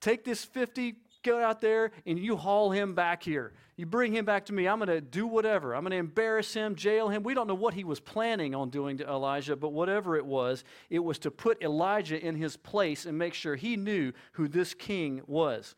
Take 0.00 0.24
this 0.24 0.42
50 0.42 0.96
go 1.24 1.42
out 1.42 1.60
there 1.60 1.90
and 2.06 2.18
you 2.18 2.36
haul 2.36 2.70
him 2.70 2.94
back 2.94 3.22
here. 3.22 3.52
You 3.76 3.86
bring 3.86 4.12
him 4.12 4.24
back 4.24 4.46
to 4.46 4.52
me. 4.52 4.68
I'm 4.68 4.78
going 4.78 4.88
to 4.88 5.00
do 5.00 5.26
whatever. 5.26 5.74
I'm 5.74 5.82
going 5.82 5.90
to 5.90 5.96
embarrass 5.96 6.54
him, 6.54 6.76
jail 6.76 7.08
him. 7.08 7.24
We 7.24 7.34
don't 7.34 7.48
know 7.48 7.54
what 7.54 7.74
he 7.74 7.82
was 7.82 7.98
planning 7.98 8.54
on 8.54 8.70
doing 8.70 8.98
to 8.98 9.08
Elijah, 9.08 9.56
but 9.56 9.70
whatever 9.70 10.16
it 10.16 10.24
was, 10.24 10.62
it 10.90 11.00
was 11.00 11.18
to 11.20 11.30
put 11.30 11.60
Elijah 11.62 12.24
in 12.24 12.36
his 12.36 12.56
place 12.56 13.04
and 13.06 13.18
make 13.18 13.34
sure 13.34 13.56
he 13.56 13.76
knew 13.76 14.12
who 14.32 14.46
this 14.46 14.74
king 14.74 15.22
was. 15.26 15.74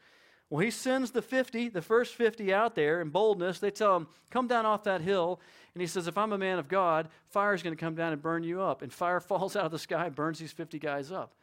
Well, 0.51 0.61
he 0.61 0.71
sends 0.71 1.11
the 1.11 1.23
50, 1.23 1.71
the 1.71 1.83
first 1.83 2.15
50 2.15 2.53
out 2.53 2.75
there 2.75 3.01
in 3.01 3.09
boldness. 3.09 3.59
They 3.59 3.71
tell 3.71 3.97
him, 3.97 4.09
Come 4.31 4.47
down 4.47 4.67
off 4.67 4.85
that 4.85 5.01
hill. 5.01 5.41
And 5.75 5.81
he 5.81 5.87
says, 5.87 6.07
If 6.07 6.17
I'm 6.17 6.33
a 6.33 6.39
man 6.39 6.59
of 6.59 6.69
God, 6.69 7.09
fire 7.29 7.55
is 7.55 7.63
going 7.63 7.75
to 7.75 7.81
come 7.81 7.95
down 7.95 8.13
and 8.13 8.23
burn 8.23 8.45
you 8.45 8.61
up. 8.61 8.83
And 8.83 8.93
fire 8.93 9.21
falls 9.21 9.57
out 9.57 9.65
of 9.65 9.73
the 9.73 9.79
sky, 9.79 10.09
burns 10.09 10.39
these 10.39 10.53
50 10.53 10.79
guys 10.79 11.11
up. 11.11 11.35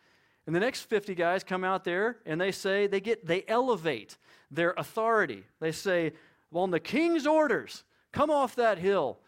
And 0.46 0.56
the 0.56 0.60
next 0.60 0.82
50 0.82 1.16
guys 1.16 1.44
come 1.44 1.64
out 1.64 1.84
there 1.84 2.18
and 2.26 2.40
they 2.40 2.52
say, 2.52 2.88
they 2.88 3.00
get, 3.00 3.26
they 3.26 3.44
elevate 3.48 4.18
their 4.52 4.74
authority. 4.78 5.44
They 5.60 5.72
say, 5.72 6.14
well, 6.52 6.64
on 6.64 6.72
the 6.72 6.80
king's 6.80 7.26
orders, 7.26 7.84
come 8.12 8.30
off 8.30 8.56
that 8.56 8.78
hill. 8.78 9.20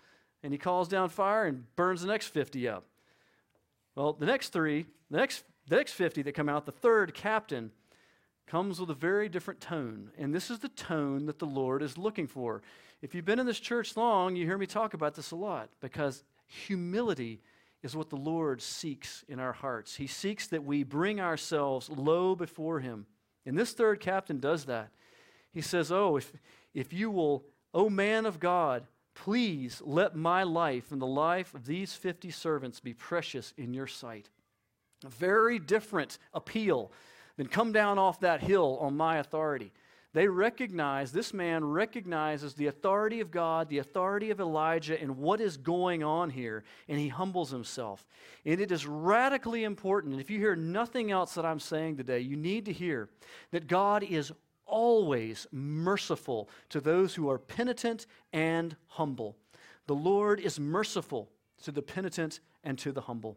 And 0.44 0.54
he 0.54 0.58
calls 0.58 0.88
down 0.88 1.10
fire 1.10 1.46
and 1.46 1.64
burns 1.76 2.02
the 2.02 2.08
next 2.08 2.28
50 2.28 2.68
up. 2.68 2.86
Well, 3.96 4.14
the 4.14 4.26
next 4.26 4.50
three, 4.50 4.86
the 5.10 5.18
next, 5.18 5.44
the 5.68 5.78
next 5.78 5.94
50 5.94 6.22
that 6.24 6.34
come 6.34 6.50
out, 6.50 6.66
the 6.66 6.72
third 6.72 7.14
captain, 7.14 7.72
comes 8.46 8.80
with 8.80 8.90
a 8.90 8.96
very 8.96 9.28
different 9.28 9.60
tone. 9.60 10.12
And 10.18 10.36
this 10.36 10.52
is 10.52 10.60
the 10.60 10.70
tone 10.70 11.26
that 11.26 11.40
the 11.40 11.48
Lord 11.48 11.82
is 11.82 11.98
looking 11.98 12.28
for. 12.28 12.62
If 13.02 13.16
you've 13.16 13.26
been 13.26 13.40
in 13.40 13.46
this 13.46 13.60
church 13.60 13.98
long, 13.98 14.36
you 14.36 14.46
hear 14.46 14.58
me 14.58 14.68
talk 14.68 14.94
about 14.94 15.16
this 15.16 15.32
a 15.32 15.36
lot 15.36 15.70
because 15.80 16.24
humility 16.46 17.42
is 17.86 17.96
what 17.96 18.10
the 18.10 18.16
Lord 18.16 18.64
seeks 18.64 19.24
in 19.30 19.40
our 19.40 19.54
hearts. 19.54 19.96
He 19.96 20.08
seeks 20.08 20.48
that 20.48 20.66
we 20.66 20.82
bring 20.82 21.22
ourselves 21.22 21.88
low 21.88 22.36
before 22.36 22.80
Him. 22.80 23.06
And 23.46 23.56
this 23.56 23.74
third 23.74 24.00
captain 24.00 24.40
does 24.40 24.66
that. 24.66 24.90
He 25.54 25.62
says, 25.62 25.92
Oh, 25.92 26.18
if, 26.18 26.34
if 26.74 26.92
you 26.92 27.12
will, 27.12 27.46
O 27.76 27.88
man 27.88 28.26
of 28.26 28.40
God, 28.40 28.88
please 29.14 29.84
let 29.86 30.16
my 30.16 30.42
life 30.42 30.92
and 30.92 31.00
the 31.00 31.06
life 31.06 31.54
of 31.54 31.68
these 31.68 31.94
50 31.94 32.32
servants 32.32 32.80
be 32.80 32.96
precious 32.96 33.54
in 33.56 33.72
your 33.72 33.86
sight. 33.86 34.30
A 35.06 35.10
very 35.10 35.60
different 35.60 36.18
appeal 36.34 36.92
than 37.38 37.46
come 37.46 37.72
down 37.72 38.00
off 38.00 38.20
that 38.22 38.42
hill 38.42 38.80
on 38.82 38.98
my 38.98 39.18
authority. 39.18 39.72
They 40.16 40.30
recognize, 40.30 41.12
this 41.12 41.34
man 41.34 41.66
recognizes 41.66 42.54
the 42.54 42.68
authority 42.68 43.20
of 43.20 43.32
God, 43.32 43.68
the 43.68 43.80
authority 43.80 44.32
of 44.32 44.40
Elijah, 44.40 44.98
and 44.98 45.18
what 45.18 45.42
is 45.42 45.58
going 45.58 46.06
on 46.06 46.30
here, 46.30 46.64
and 46.88 46.98
he 46.98 47.10
humbles 47.10 47.52
himself. 47.52 48.08
And 48.46 48.62
it 48.62 48.72
is 48.72 48.88
radically 48.88 49.66
important, 49.66 50.14
and 50.14 50.22
if 50.22 50.30
you 50.30 50.40
hear 50.40 50.56
nothing 50.56 51.12
else 51.12 51.34
that 51.34 51.44
I'm 51.44 51.60
saying 51.60 51.98
today, 51.98 52.22
you 52.22 52.38
need 52.38 52.64
to 52.64 52.72
hear 52.72 53.10
that 53.52 53.68
God 53.68 54.04
is 54.04 54.32
always 54.66 55.48
merciful 55.52 56.48
to 56.70 56.80
those 56.80 57.14
who 57.14 57.30
are 57.30 57.38
penitent 57.38 58.06
and 58.32 58.78
humble. 58.88 59.36
The 59.86 59.96
Lord 59.96 60.40
is 60.40 60.62
merciful 60.62 61.30
to 61.64 61.74
the 61.74 61.82
penitent 61.82 62.40
and 62.64 62.80
to 62.80 62.94
the 62.94 63.02
humble. 63.02 63.36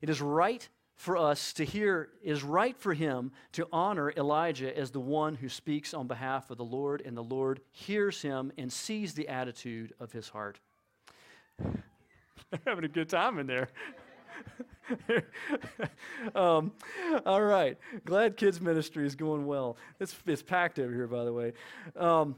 It 0.00 0.08
is 0.08 0.22
right 0.22 0.68
for 0.96 1.16
us 1.16 1.52
to 1.54 1.64
hear, 1.64 2.08
is 2.22 2.42
right 2.42 2.76
for 2.76 2.94
him 2.94 3.32
to 3.52 3.66
honor 3.72 4.12
Elijah 4.16 4.76
as 4.76 4.90
the 4.90 5.00
one 5.00 5.34
who 5.34 5.48
speaks 5.48 5.92
on 5.92 6.06
behalf 6.06 6.50
of 6.50 6.56
the 6.56 6.64
Lord, 6.64 7.02
and 7.04 7.16
the 7.16 7.22
Lord 7.22 7.60
hears 7.72 8.22
him 8.22 8.52
and 8.56 8.72
sees 8.72 9.14
the 9.14 9.28
attitude 9.28 9.92
of 9.98 10.12
his 10.12 10.28
heart. 10.28 10.60
They're 11.58 12.60
having 12.66 12.84
a 12.84 12.88
good 12.88 13.08
time 13.08 13.38
in 13.38 13.46
there. 13.46 13.68
um, 16.34 16.72
all 17.24 17.42
right. 17.42 17.78
Glad 18.04 18.36
kids 18.36 18.60
ministry 18.60 19.06
is 19.06 19.14
going 19.14 19.46
well. 19.46 19.76
It's, 20.00 20.14
it's 20.26 20.42
packed 20.42 20.78
over 20.78 20.92
here, 20.92 21.06
by 21.06 21.24
the 21.24 21.32
way. 21.32 21.52
Um, 21.96 22.36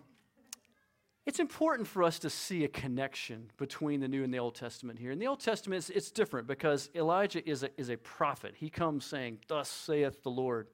it's 1.26 1.40
important 1.40 1.88
for 1.88 2.04
us 2.04 2.20
to 2.20 2.30
see 2.30 2.62
a 2.62 2.68
connection 2.68 3.50
between 3.56 4.00
the 4.00 4.06
New 4.06 4.22
and 4.22 4.32
the 4.32 4.38
Old 4.38 4.54
Testament 4.54 4.98
here. 4.98 5.10
In 5.10 5.18
the 5.18 5.26
Old 5.26 5.40
Testament, 5.40 5.78
it's, 5.78 5.90
it's 5.90 6.10
different 6.12 6.46
because 6.46 6.88
Elijah 6.94 7.46
is 7.48 7.64
a, 7.64 7.70
is 7.76 7.90
a 7.90 7.96
prophet. 7.96 8.54
He 8.56 8.70
comes 8.70 9.04
saying, 9.04 9.40
Thus 9.48 9.68
saith 9.68 10.22
the 10.22 10.30
Lord. 10.30 10.68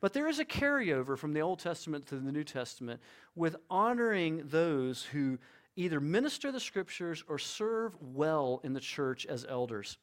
But 0.00 0.12
there 0.12 0.28
is 0.28 0.38
a 0.38 0.44
carryover 0.44 1.16
from 1.16 1.32
the 1.32 1.40
Old 1.40 1.60
Testament 1.60 2.06
to 2.08 2.16
the 2.16 2.30
New 2.30 2.44
Testament 2.44 3.00
with 3.34 3.56
honoring 3.70 4.42
those 4.44 5.04
who 5.04 5.38
either 5.76 6.00
minister 6.00 6.52
the 6.52 6.60
scriptures 6.60 7.24
or 7.26 7.38
serve 7.38 7.96
well 8.00 8.60
in 8.64 8.74
the 8.74 8.80
church 8.80 9.24
as 9.26 9.46
elders. 9.48 9.96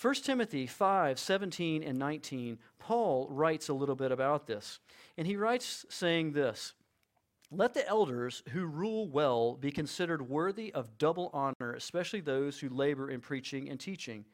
1 0.00 0.14
Timothy 0.14 0.66
5 0.66 1.18
17 1.18 1.82
and 1.82 1.98
19, 1.98 2.58
Paul 2.78 3.28
writes 3.30 3.68
a 3.68 3.74
little 3.74 3.96
bit 3.96 4.12
about 4.12 4.46
this. 4.46 4.80
And 5.16 5.26
he 5.26 5.36
writes 5.36 5.86
saying 5.88 6.32
this 6.32 6.72
let 7.50 7.72
the 7.72 7.86
elders 7.88 8.42
who 8.50 8.66
rule 8.66 9.08
well 9.08 9.54
be 9.54 9.70
considered 9.70 10.28
worthy 10.28 10.72
of 10.74 10.98
double 10.98 11.30
honor, 11.32 11.72
especially 11.74 12.20
those 12.20 12.58
who 12.60 12.68
labor 12.68 13.10
in 13.10 13.20
preaching 13.20 13.68
and 13.70 13.80
teaching. 13.80 14.24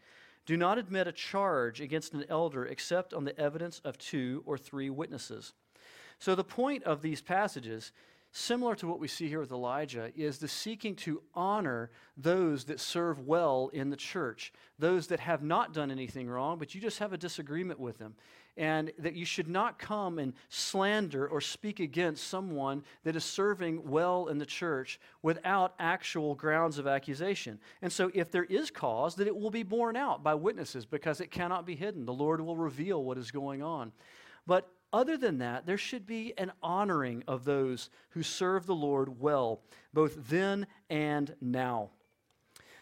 Do 0.47 0.57
not 0.57 0.79
admit 0.79 1.07
a 1.07 1.13
charge 1.13 1.81
against 1.81 2.13
an 2.13 2.25
elder 2.29 2.67
except 2.67 3.15
on 3.15 3.25
the 3.25 3.39
evidence 3.39 3.81
of 3.85 3.99
two 3.99 4.43
or 4.47 4.59
three 4.59 4.91
witnesses. 4.91 5.53
So, 6.19 6.35
the 6.35 6.45
point 6.45 6.83
of 6.85 7.03
these 7.03 7.23
passages, 7.23 7.93
similar 8.31 8.75
to 8.77 8.87
what 8.87 8.99
we 8.99 9.09
see 9.09 9.29
here 9.29 9.41
with 9.41 9.53
Elijah, 9.53 10.13
is 10.17 10.39
the 10.39 10.49
seeking 10.49 10.97
to 10.97 11.23
honor 11.35 11.91
those 12.17 12.65
that 12.65 12.81
serve 12.81 13.21
well 13.21 13.71
in 13.73 13.91
the 13.91 13.97
church, 13.97 14.53
those 14.79 15.07
that 15.07 15.21
have 15.21 15.43
not 15.43 15.73
done 15.73 15.91
anything 15.91 16.29
wrong, 16.29 16.59
but 16.59 16.75
you 16.75 16.81
just 16.81 16.99
have 16.99 17.13
a 17.13 17.19
disagreement 17.19 17.81
with 17.81 17.99
them 17.99 18.15
and 18.57 18.93
that 18.99 19.15
you 19.15 19.25
should 19.25 19.49
not 19.49 19.79
come 19.79 20.19
and 20.19 20.33
slander 20.49 21.27
or 21.27 21.41
speak 21.41 21.81
against 21.81 22.29
someone 22.29 22.85
that 23.03 23.17
is 23.17 23.25
serving 23.25 23.89
well 23.89 24.29
in 24.29 24.39
the 24.39 24.47
church 24.47 25.01
without 25.23 25.75
actual 25.79 26.35
grounds 26.35 26.79
of 26.79 26.87
accusation. 26.87 27.59
And 27.83 27.93
so, 27.93 28.11
if 28.15 28.31
there 28.31 28.45
is 28.45 28.71
cause, 28.71 29.17
that 29.17 29.27
it 29.27 29.37
will 29.37 29.51
be 29.51 29.63
borne 29.63 29.97
out 29.97 30.23
by 30.23 30.35
witnesses 30.35 30.87
because 30.87 31.21
it 31.21 31.31
cannot 31.31 31.67
be 31.67 31.75
hidden. 31.75 32.07
The 32.07 32.13
Lord 32.13 32.41
will 32.41 32.57
reveal 32.57 33.03
what 33.03 33.19
is 33.19 33.31
going 33.31 33.63
on. 33.63 33.93
But 34.47 34.69
other 34.93 35.17
than 35.17 35.39
that, 35.39 35.67
there 35.67 35.79
should 35.79 36.07
be 36.07 36.35
an 36.39 36.53
honoring 36.63 37.25
of 37.27 37.45
those 37.45 37.91
who 38.11 38.23
serve 38.23 38.67
the 38.67 38.75
Lord 38.75 39.21
well, 39.21 39.61
both 39.93 40.29
then 40.29 40.69
and 40.89 41.35
now. 41.41 41.91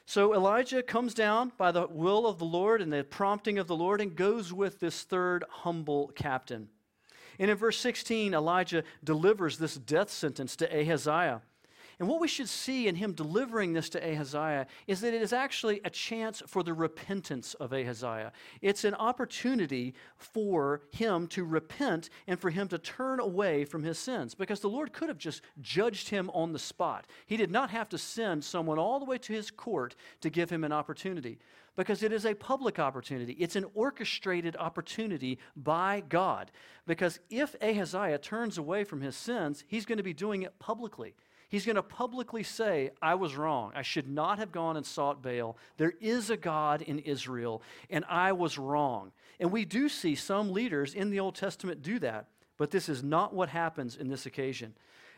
So 0.05 0.35
Elijah 0.35 0.83
comes 0.83 1.15
down 1.15 1.53
by 1.57 1.73
the 1.73 1.87
will 1.87 2.27
of 2.27 2.39
the 2.39 2.45
Lord 2.45 2.83
and 2.83 2.93
the 2.93 3.05
prompting 3.05 3.59
of 3.59 3.67
the 3.67 3.77
Lord 3.77 4.01
and 4.01 4.15
goes 4.17 4.53
with 4.53 4.81
this 4.81 5.03
third 5.03 5.45
humble 5.49 6.09
captain. 6.15 6.69
And 7.39 7.51
in 7.51 7.57
verse 7.57 7.79
16, 7.79 8.35
Elijah 8.35 8.85
delivers 9.03 9.59
this 9.59 9.77
death 9.77 10.11
sentence 10.11 10.57
to 10.57 10.67
Ahaziah. 10.67 11.43
And 12.03 12.11
what 12.11 12.21
we 12.21 12.27
should 12.27 12.49
see 12.49 12.89
in 12.89 12.97
him 12.97 13.13
delivering 13.13 13.75
this 13.75 13.89
to 13.91 14.05
Ahaziah 14.05 14.67
is 14.89 15.03
that 15.03 15.15
it 15.15 15.23
is 15.23 15.33
actually 15.33 15.81
a 15.85 15.91
chance 15.91 16.43
for 16.49 16.65
the 16.65 16.75
repentance 16.75 17.55
of 17.55 17.73
Ahaziah. 17.73 18.33
It's 18.61 18.83
an 18.83 18.95
opportunity 18.95 19.95
for 20.17 20.83
him 20.91 21.29
to 21.29 21.45
repent 21.45 22.11
and 22.27 22.41
for 22.41 22.51
him 22.51 22.67
to 22.67 22.79
turn 22.79 23.21
away 23.21 23.65
from 23.65 23.85
his 23.85 24.01
sins 24.01 24.35
because 24.35 24.59
the 24.59 24.69
Lord 24.69 24.93
could 24.93 25.11
have 25.11 25.17
just 25.17 25.43
judged 25.61 26.09
him 26.09 26.29
on 26.35 26.53
the 26.53 26.59
spot. 26.59 27.07
He 27.25 27.37
did 27.37 27.53
not 27.53 27.71
have 27.71 27.89
to 27.91 27.99
send 27.99 28.43
someone 28.43 28.81
all 28.81 28.99
the 28.99 29.05
way 29.05 29.19
to 29.19 29.33
his 29.33 29.53
court 29.53 29.95
to 30.23 30.29
give 30.29 30.51
him 30.51 30.65
an 30.65 30.73
opportunity 30.73 31.39
because 31.77 32.03
it 32.03 32.13
is 32.13 32.27
a 32.27 32.35
public 32.35 32.81
opportunity. 32.81 33.35
It's 33.35 33.55
an 33.55 33.67
orchestrated 33.75 34.57
opportunity 34.57 35.39
by 35.55 36.03
God. 36.09 36.51
Because 36.85 37.21
if 37.31 37.55
Ahaziah 37.63 38.19
turns 38.19 38.59
away 38.59 38.83
from 38.83 39.03
his 39.03 39.15
sins, 39.15 39.63
he's 39.69 39.87
going 39.87 39.99
to 39.99 40.03
be 40.03 40.13
doing 40.13 40.43
it 40.43 40.59
publicly. 40.59 41.15
He's 41.53 41.67
going 41.67 41.77
to 41.77 41.83
publicly 41.83 42.43
say, 42.43 42.93
I 43.03 43.15
was 43.15 43.37
wrong. 43.37 43.73
I 43.75 43.83
should 43.83 44.09
not 44.09 44.39
have 44.39 44.53
gone 44.53 44.79
and 44.79 44.87
sought 44.87 45.23
Baal. 45.23 45.59
There 45.77 45.93
is 46.01 46.31
a 46.31 46.37
God 46.39 46.81
in 46.81 46.99
Israel, 47.01 47.61
and 47.91 48.07
I 48.09 48.33
was 48.33 48.57
wrong. 48.57 49.13
And 49.39 49.53
we 49.53 49.67
do 49.67 49.91
see 49.91 50.15
some 50.15 50.51
leaders 50.51 50.95
in 50.95 51.11
the 51.11 51.21
Old 51.21 51.35
Testament 51.35 51.83
do 51.83 51.99
that, 51.99 52.29
but 52.57 52.71
this 52.71 52.89
is 52.89 53.05
not 53.05 53.35
what 53.35 53.51
happens 53.51 53.97
in 53.97 54.09
this 54.09 54.25
occasion. 54.25 54.73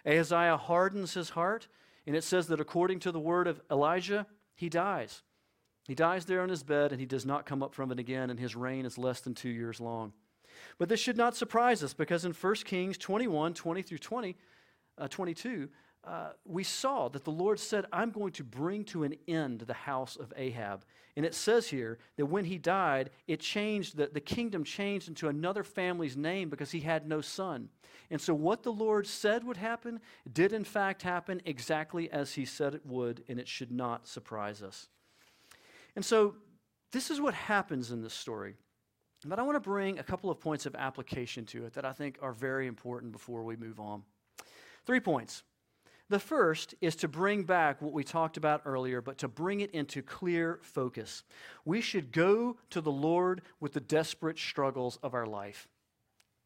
Ahaziah 0.05 0.57
hardens 0.57 1.15
his 1.15 1.31
heart, 1.31 1.69
and 2.05 2.17
it 2.17 2.25
says 2.25 2.49
that 2.49 2.61
according 2.61 2.99
to 2.99 3.13
the 3.13 3.21
word 3.21 3.47
of 3.47 3.61
Elijah, 3.71 4.27
he 4.57 4.69
dies. 4.69 5.23
He 5.87 5.95
dies 5.95 6.25
there 6.25 6.43
on 6.43 6.49
his 6.49 6.65
bed, 6.65 6.91
and 6.91 7.01
he 7.01 7.07
does 7.07 7.25
not 7.25 7.47
come 7.47 7.63
up 7.63 7.77
from 7.77 7.93
it 7.93 8.01
again, 8.01 8.29
and 8.29 8.41
his 8.41 8.57
reign 8.57 8.87
is 8.87 8.99
less 8.99 9.21
than 9.21 9.35
two 9.35 9.51
years 9.51 9.81
long. 9.81 10.13
But 10.79 10.89
this 10.89 10.99
should 10.99 11.17
not 11.17 11.37
surprise 11.37 11.85
us 11.85 11.95
because 11.95 12.25
in 12.25 12.33
1 12.33 12.55
Kings 12.65 12.99
21 12.99 13.55
20 13.55 13.83
through 13.83 13.99
20, 13.99 14.37
uh, 14.99 15.07
22, 15.07 15.69
we 16.45 16.65
saw 16.65 17.09
that 17.09 17.25
the 17.25 17.31
Lord 17.31 17.59
said, 17.59 17.87
I'm 17.93 18.11
going 18.11 18.33
to 18.33 18.45
bring 18.45 18.85
to 18.85 19.05
an 19.05 19.15
end 19.27 19.61
the 19.61 19.75
house 19.75 20.17
of 20.17 20.33
Ahab. 20.37 20.85
And 21.17 21.25
it 21.25 21.35
says 21.35 21.69
here 21.69 21.99
that 22.17 22.27
when 22.27 22.45
he 22.45 22.59
died, 22.59 23.11
it 23.27 23.41
changed, 23.41 23.97
the, 23.97 24.11
the 24.13 24.21
kingdom 24.21 24.65
changed 24.65 25.09
into 25.09 25.29
another 25.29 25.63
family's 25.63 26.17
name 26.17 26.49
because 26.51 26.73
he 26.73 26.81
had 26.81 27.07
no 27.07 27.21
son. 27.21 27.69
And 28.11 28.21
so, 28.21 28.35
what 28.35 28.63
the 28.63 28.73
Lord 28.73 29.07
said 29.07 29.45
would 29.45 29.57
happen 29.57 30.01
did 30.31 30.53
in 30.53 30.65
fact 30.65 31.03
happen 31.03 31.41
exactly 31.45 32.11
as 32.11 32.35
he 32.35 32.45
said 32.45 32.75
it 32.75 32.85
would, 32.85 33.25
and 33.29 33.39
it 33.39 33.49
should 33.49 33.71
not 33.71 34.07
surprise 34.07 34.63
us. 34.63 34.89
And 35.97 36.05
so, 36.05 36.35
this 36.93 37.11
is 37.11 37.21
what 37.21 37.35
happens 37.35 37.93
in 37.93 38.03
this 38.03 38.15
story. 38.15 38.57
But 39.25 39.39
I 39.39 39.43
want 39.43 39.57
to 39.57 39.61
bring 39.61 39.99
a 39.99 40.03
couple 40.03 40.31
of 40.31 40.39
points 40.39 40.67
of 40.67 40.75
application 40.75 41.47
to 41.47 41.65
it 41.65 41.75
that 41.75 41.85
I 41.85 41.93
think 41.93 42.19
are 42.21 42.33
very 42.33 42.67
important 42.67 43.13
before 43.13 43.43
we 43.43 43.57
move 43.57 43.81
on. 43.81 44.03
Three 44.85 45.01
points. 45.01 45.43
The 46.11 46.19
first 46.19 46.75
is 46.81 46.97
to 46.97 47.09
bring 47.09 47.45
back 47.45 47.81
what 47.81 47.93
we 47.93 48.05
talked 48.05 48.37
about 48.37 48.63
earlier, 48.67 49.01
but 49.01 49.19
to 49.19 49.29
bring 49.29 49.61
it 49.61 49.71
into 49.71 50.03
clear 50.03 50.59
focus. 50.63 51.23
We 51.65 51.81
should 51.81 52.13
go 52.13 52.59
to 52.71 52.81
the 52.81 52.93
Lord 52.93 53.43
with 53.59 53.73
the 53.73 53.81
desperate 53.81 54.39
struggles 54.39 54.99
of 55.03 55.15
our 55.15 55.27
life 55.27 55.67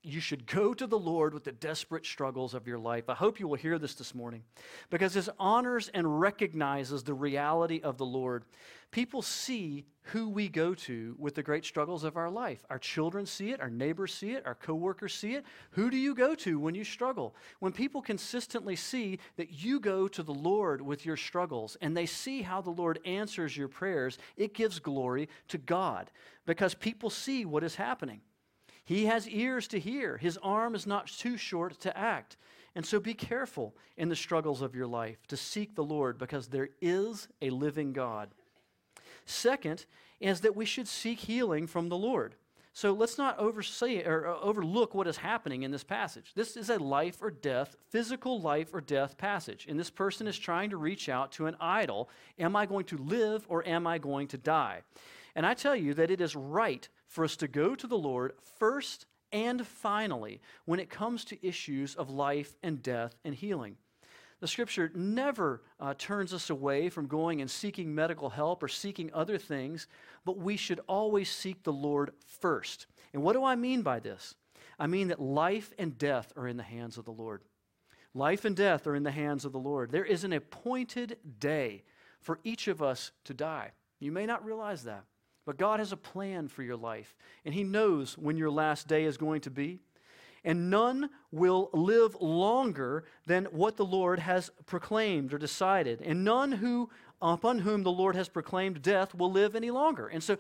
you 0.08 0.20
should 0.20 0.46
go 0.46 0.72
to 0.74 0.86
the 0.86 0.98
Lord 0.98 1.34
with 1.34 1.44
the 1.44 1.52
desperate 1.52 2.06
struggles 2.06 2.54
of 2.54 2.66
your 2.66 2.78
life. 2.78 3.08
I 3.08 3.14
hope 3.14 3.38
you 3.38 3.46
will 3.46 3.56
hear 3.56 3.78
this 3.78 3.94
this 3.94 4.14
morning 4.14 4.42
because 4.90 5.14
this 5.14 5.28
honors 5.38 5.90
and 5.92 6.20
recognizes 6.20 7.02
the 7.02 7.14
reality 7.14 7.80
of 7.82 7.98
the 7.98 8.06
Lord. 8.06 8.44
People 8.90 9.20
see 9.20 9.84
who 10.00 10.30
we 10.30 10.48
go 10.48 10.72
to 10.72 11.14
with 11.18 11.34
the 11.34 11.42
great 11.42 11.66
struggles 11.66 12.04
of 12.04 12.16
our 12.16 12.30
life. 12.30 12.64
Our 12.70 12.78
children 12.78 13.26
see 13.26 13.50
it, 13.50 13.60
our 13.60 13.68
neighbors 13.68 14.14
see 14.14 14.30
it, 14.30 14.46
our 14.46 14.54
coworkers 14.54 15.12
see 15.12 15.34
it. 15.34 15.44
Who 15.72 15.90
do 15.90 15.98
you 15.98 16.14
go 16.14 16.34
to 16.36 16.58
when 16.58 16.74
you 16.74 16.84
struggle? 16.84 17.36
When 17.58 17.72
people 17.72 18.00
consistently 18.00 18.76
see 18.76 19.18
that 19.36 19.62
you 19.62 19.78
go 19.78 20.08
to 20.08 20.22
the 20.22 20.32
Lord 20.32 20.80
with 20.80 21.04
your 21.04 21.18
struggles 21.18 21.76
and 21.82 21.94
they 21.94 22.06
see 22.06 22.40
how 22.40 22.62
the 22.62 22.70
Lord 22.70 22.98
answers 23.04 23.54
your 23.54 23.68
prayers, 23.68 24.16
it 24.38 24.54
gives 24.54 24.78
glory 24.78 25.28
to 25.48 25.58
God 25.58 26.10
because 26.46 26.74
people 26.74 27.10
see 27.10 27.44
what 27.44 27.62
is 27.62 27.74
happening. 27.74 28.22
He 28.88 29.04
has 29.04 29.28
ears 29.28 29.68
to 29.68 29.78
hear. 29.78 30.16
His 30.16 30.38
arm 30.42 30.74
is 30.74 30.86
not 30.86 31.08
too 31.08 31.36
short 31.36 31.78
to 31.80 31.94
act. 31.94 32.38
And 32.74 32.86
so 32.86 32.98
be 32.98 33.12
careful 33.12 33.76
in 33.98 34.08
the 34.08 34.16
struggles 34.16 34.62
of 34.62 34.74
your 34.74 34.86
life 34.86 35.26
to 35.26 35.36
seek 35.36 35.74
the 35.74 35.84
Lord 35.84 36.16
because 36.16 36.48
there 36.48 36.70
is 36.80 37.28
a 37.42 37.50
living 37.50 37.92
God. 37.92 38.30
Second 39.26 39.84
is 40.20 40.40
that 40.40 40.56
we 40.56 40.64
should 40.64 40.88
seek 40.88 41.18
healing 41.18 41.66
from 41.66 41.90
the 41.90 41.98
Lord. 41.98 42.36
So 42.72 42.94
let's 42.94 43.18
not 43.18 43.38
oversee 43.38 44.00
or 44.04 44.26
uh, 44.26 44.40
overlook 44.40 44.94
what 44.94 45.06
is 45.06 45.18
happening 45.18 45.64
in 45.64 45.70
this 45.70 45.84
passage. 45.84 46.32
This 46.34 46.56
is 46.56 46.70
a 46.70 46.78
life 46.78 47.18
or 47.20 47.30
death, 47.30 47.76
physical 47.90 48.40
life 48.40 48.72
or 48.72 48.80
death 48.80 49.18
passage. 49.18 49.66
And 49.68 49.78
this 49.78 49.90
person 49.90 50.26
is 50.26 50.38
trying 50.38 50.70
to 50.70 50.78
reach 50.78 51.10
out 51.10 51.30
to 51.32 51.44
an 51.44 51.58
idol. 51.60 52.08
Am 52.38 52.56
I 52.56 52.64
going 52.64 52.86
to 52.86 52.96
live 52.96 53.44
or 53.50 53.68
am 53.68 53.86
I 53.86 53.98
going 53.98 54.28
to 54.28 54.38
die? 54.38 54.80
And 55.34 55.44
I 55.44 55.52
tell 55.52 55.76
you 55.76 55.92
that 55.92 56.10
it 56.10 56.22
is 56.22 56.34
right 56.34 56.88
for 57.08 57.24
us 57.24 57.36
to 57.36 57.48
go 57.48 57.74
to 57.74 57.86
the 57.86 57.98
Lord 57.98 58.34
first 58.58 59.06
and 59.32 59.66
finally 59.66 60.40
when 60.64 60.80
it 60.80 60.90
comes 60.90 61.24
to 61.26 61.46
issues 61.46 61.94
of 61.94 62.10
life 62.10 62.56
and 62.62 62.82
death 62.82 63.18
and 63.24 63.34
healing. 63.34 63.76
The 64.40 64.48
scripture 64.48 64.92
never 64.94 65.62
uh, 65.80 65.94
turns 65.98 66.32
us 66.32 66.48
away 66.48 66.88
from 66.90 67.08
going 67.08 67.40
and 67.40 67.50
seeking 67.50 67.92
medical 67.92 68.30
help 68.30 68.62
or 68.62 68.68
seeking 68.68 69.10
other 69.12 69.36
things, 69.36 69.88
but 70.24 70.38
we 70.38 70.56
should 70.56 70.80
always 70.86 71.28
seek 71.28 71.64
the 71.64 71.72
Lord 71.72 72.12
first. 72.24 72.86
And 73.12 73.22
what 73.22 73.32
do 73.32 73.44
I 73.44 73.56
mean 73.56 73.82
by 73.82 73.98
this? 73.98 74.36
I 74.78 74.86
mean 74.86 75.08
that 75.08 75.20
life 75.20 75.72
and 75.76 75.98
death 75.98 76.32
are 76.36 76.46
in 76.46 76.56
the 76.56 76.62
hands 76.62 76.98
of 76.98 77.04
the 77.04 77.10
Lord. 77.10 77.42
Life 78.14 78.44
and 78.44 78.54
death 78.54 78.86
are 78.86 78.94
in 78.94 79.02
the 79.02 79.10
hands 79.10 79.44
of 79.44 79.52
the 79.52 79.58
Lord. 79.58 79.90
There 79.90 80.04
is 80.04 80.22
an 80.22 80.32
appointed 80.32 81.18
day 81.40 81.82
for 82.20 82.38
each 82.44 82.68
of 82.68 82.80
us 82.80 83.10
to 83.24 83.34
die. 83.34 83.72
You 83.98 84.12
may 84.12 84.24
not 84.24 84.44
realize 84.44 84.84
that. 84.84 85.04
But 85.48 85.56
God 85.56 85.78
has 85.80 85.92
a 85.92 85.96
plan 85.96 86.48
for 86.48 86.62
your 86.62 86.76
life, 86.76 87.16
and 87.42 87.54
He 87.54 87.64
knows 87.64 88.18
when 88.18 88.36
your 88.36 88.50
last 88.50 88.86
day 88.86 89.04
is 89.04 89.16
going 89.16 89.40
to 89.40 89.50
be. 89.50 89.78
And 90.44 90.68
none 90.68 91.08
will 91.32 91.70
live 91.72 92.14
longer 92.20 93.04
than 93.24 93.46
what 93.46 93.78
the 93.78 93.84
Lord 93.86 94.18
has 94.18 94.50
proclaimed 94.66 95.32
or 95.32 95.38
decided. 95.38 96.02
And 96.02 96.22
none 96.22 96.52
who 96.52 96.90
upon 97.22 97.60
whom 97.60 97.82
the 97.82 97.90
Lord 97.90 98.14
has 98.14 98.28
proclaimed 98.28 98.82
death 98.82 99.14
will 99.14 99.32
live 99.32 99.56
any 99.56 99.70
longer. 99.70 100.08
And 100.08 100.22
so 100.22 100.36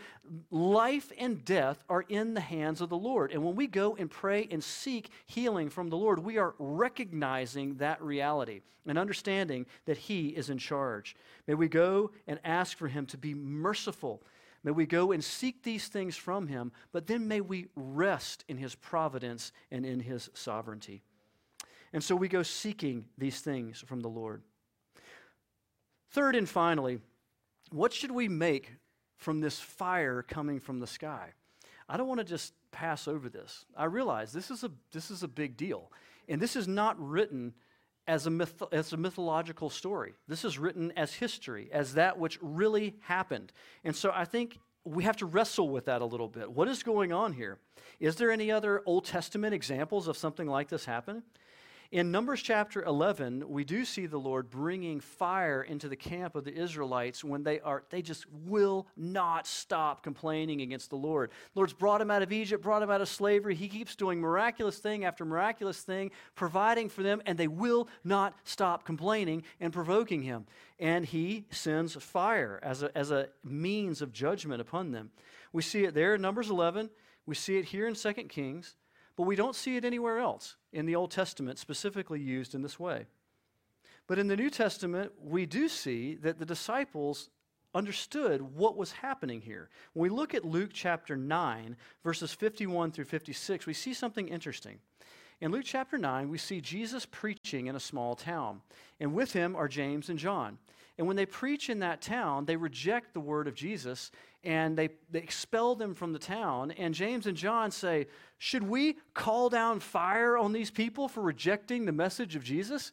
life 0.50 1.10
and 1.18 1.42
death 1.42 1.82
are 1.88 2.04
in 2.10 2.34
the 2.34 2.42
hands 2.42 2.82
of 2.82 2.90
the 2.90 2.98
Lord. 2.98 3.32
And 3.32 3.42
when 3.42 3.56
we 3.56 3.66
go 3.66 3.96
and 3.96 4.10
pray 4.10 4.46
and 4.50 4.62
seek 4.62 5.08
healing 5.24 5.70
from 5.70 5.88
the 5.88 5.96
Lord, 5.96 6.18
we 6.18 6.36
are 6.36 6.54
recognizing 6.58 7.76
that 7.76 8.02
reality 8.02 8.60
and 8.86 8.98
understanding 8.98 9.64
that 9.86 9.96
He 9.96 10.28
is 10.28 10.50
in 10.50 10.58
charge. 10.58 11.16
May 11.46 11.54
we 11.54 11.68
go 11.68 12.10
and 12.26 12.38
ask 12.44 12.76
for 12.76 12.88
Him 12.88 13.06
to 13.06 13.16
be 13.16 13.32
merciful 13.32 14.22
May 14.68 14.72
we 14.72 14.84
go 14.84 15.12
and 15.12 15.24
seek 15.24 15.62
these 15.62 15.88
things 15.88 16.14
from 16.14 16.46
him, 16.46 16.72
but 16.92 17.06
then 17.06 17.26
may 17.26 17.40
we 17.40 17.68
rest 17.74 18.44
in 18.48 18.58
his 18.58 18.74
providence 18.74 19.50
and 19.70 19.86
in 19.86 19.98
his 19.98 20.28
sovereignty. 20.34 21.00
And 21.94 22.04
so 22.04 22.14
we 22.14 22.28
go 22.28 22.42
seeking 22.42 23.06
these 23.16 23.40
things 23.40 23.82
from 23.86 24.00
the 24.00 24.10
Lord. 24.10 24.42
Third 26.10 26.36
and 26.36 26.46
finally, 26.46 26.98
what 27.70 27.94
should 27.94 28.10
we 28.10 28.28
make 28.28 28.74
from 29.16 29.40
this 29.40 29.58
fire 29.58 30.20
coming 30.22 30.60
from 30.60 30.80
the 30.80 30.86
sky? 30.86 31.30
I 31.88 31.96
don't 31.96 32.06
want 32.06 32.20
to 32.20 32.24
just 32.24 32.52
pass 32.70 33.08
over 33.08 33.30
this. 33.30 33.64
I 33.74 33.86
realize 33.86 34.34
this 34.34 34.50
is 34.50 34.64
a, 34.64 34.70
this 34.92 35.10
is 35.10 35.22
a 35.22 35.28
big 35.28 35.56
deal. 35.56 35.90
And 36.28 36.42
this 36.42 36.56
is 36.56 36.68
not 36.68 37.00
written 37.00 37.54
as 38.08 38.26
a, 38.26 38.30
myth, 38.30 38.62
as 38.72 38.92
a 38.92 38.96
mythological 38.96 39.70
story. 39.70 40.14
This 40.26 40.44
is 40.44 40.58
written 40.58 40.92
as 40.96 41.12
history, 41.12 41.68
as 41.70 41.94
that 41.94 42.18
which 42.18 42.38
really 42.40 42.96
happened. 43.00 43.52
And 43.84 43.94
so 43.94 44.10
I 44.12 44.24
think 44.24 44.58
we 44.84 45.04
have 45.04 45.16
to 45.18 45.26
wrestle 45.26 45.68
with 45.68 45.84
that 45.84 46.00
a 46.00 46.06
little 46.06 46.28
bit. 46.28 46.50
What 46.50 46.66
is 46.66 46.82
going 46.82 47.12
on 47.12 47.34
here? 47.34 47.58
Is 48.00 48.16
there 48.16 48.30
any 48.30 48.50
other 48.50 48.82
Old 48.86 49.04
Testament 49.04 49.54
examples 49.54 50.08
of 50.08 50.16
something 50.16 50.46
like 50.46 50.68
this 50.68 50.86
happen? 50.86 51.22
In 51.90 52.10
Numbers 52.10 52.42
chapter 52.42 52.82
11, 52.82 53.48
we 53.48 53.64
do 53.64 53.82
see 53.82 54.04
the 54.04 54.18
Lord 54.18 54.50
bringing 54.50 55.00
fire 55.00 55.62
into 55.62 55.88
the 55.88 55.96
camp 55.96 56.34
of 56.34 56.44
the 56.44 56.52
Israelites 56.52 57.24
when 57.24 57.42
they 57.42 57.60
are 57.60 57.82
they 57.88 58.02
just 58.02 58.26
will 58.30 58.86
not 58.94 59.46
stop 59.46 60.02
complaining 60.02 60.60
against 60.60 60.90
the 60.90 60.96
Lord. 60.96 61.30
The 61.30 61.58
Lord's 61.58 61.72
brought 61.72 62.02
him 62.02 62.10
out 62.10 62.20
of 62.20 62.30
Egypt, 62.30 62.62
brought 62.62 62.82
him 62.82 62.90
out 62.90 63.00
of 63.00 63.08
slavery. 63.08 63.54
He 63.54 63.68
keeps 63.68 63.96
doing 63.96 64.20
miraculous 64.20 64.76
thing 64.76 65.06
after 65.06 65.24
miraculous 65.24 65.80
thing, 65.80 66.10
providing 66.34 66.90
for 66.90 67.02
them, 67.02 67.22
and 67.24 67.38
they 67.38 67.48
will 67.48 67.88
not 68.04 68.34
stop 68.44 68.84
complaining 68.84 69.42
and 69.58 69.72
provoking 69.72 70.20
him. 70.20 70.44
And 70.78 71.06
he 71.06 71.46
sends 71.50 71.94
fire 71.94 72.60
as 72.62 72.82
a, 72.82 72.94
as 72.98 73.10
a 73.10 73.30
means 73.42 74.02
of 74.02 74.12
judgment 74.12 74.60
upon 74.60 74.90
them. 74.90 75.10
We 75.54 75.62
see 75.62 75.84
it 75.84 75.94
there 75.94 76.16
in 76.16 76.20
Numbers 76.20 76.50
11. 76.50 76.90
We 77.24 77.34
see 77.34 77.56
it 77.56 77.64
here 77.64 77.88
in 77.88 77.94
2 77.94 78.12
Kings. 78.24 78.74
But 79.18 79.26
we 79.26 79.34
don't 79.34 79.56
see 79.56 79.76
it 79.76 79.84
anywhere 79.84 80.20
else 80.20 80.54
in 80.72 80.86
the 80.86 80.94
Old 80.94 81.10
Testament 81.10 81.58
specifically 81.58 82.20
used 82.20 82.54
in 82.54 82.62
this 82.62 82.78
way. 82.78 83.06
But 84.06 84.20
in 84.20 84.28
the 84.28 84.36
New 84.36 84.48
Testament, 84.48 85.10
we 85.20 85.44
do 85.44 85.68
see 85.68 86.14
that 86.22 86.38
the 86.38 86.46
disciples 86.46 87.28
understood 87.74 88.40
what 88.40 88.76
was 88.76 88.92
happening 88.92 89.40
here. 89.40 89.70
When 89.92 90.04
we 90.04 90.16
look 90.16 90.34
at 90.34 90.44
Luke 90.44 90.70
chapter 90.72 91.16
9, 91.16 91.76
verses 92.04 92.32
51 92.32 92.92
through 92.92 93.06
56, 93.06 93.66
we 93.66 93.74
see 93.74 93.92
something 93.92 94.28
interesting. 94.28 94.78
In 95.40 95.50
Luke 95.50 95.64
chapter 95.64 95.98
9, 95.98 96.28
we 96.28 96.38
see 96.38 96.60
Jesus 96.60 97.04
preaching 97.04 97.66
in 97.66 97.74
a 97.74 97.80
small 97.80 98.14
town, 98.14 98.60
and 99.00 99.14
with 99.14 99.32
him 99.32 99.56
are 99.56 99.66
James 99.66 100.10
and 100.10 100.18
John. 100.18 100.58
And 100.96 101.08
when 101.08 101.16
they 101.16 101.26
preach 101.26 101.70
in 101.70 101.80
that 101.80 102.02
town, 102.02 102.44
they 102.44 102.56
reject 102.56 103.14
the 103.14 103.20
word 103.20 103.48
of 103.48 103.54
Jesus 103.54 104.12
and 104.48 104.78
they, 104.78 104.88
they 105.10 105.18
expel 105.18 105.74
them 105.74 105.92
from 105.92 106.14
the 106.14 106.18
town. 106.18 106.70
And 106.70 106.94
James 106.94 107.26
and 107.26 107.36
John 107.36 107.70
say, 107.70 108.06
Should 108.38 108.62
we 108.62 108.96
call 109.12 109.50
down 109.50 109.78
fire 109.78 110.38
on 110.38 110.54
these 110.54 110.70
people 110.70 111.06
for 111.06 111.20
rejecting 111.20 111.84
the 111.84 111.92
message 111.92 112.34
of 112.34 112.42
Jesus? 112.42 112.90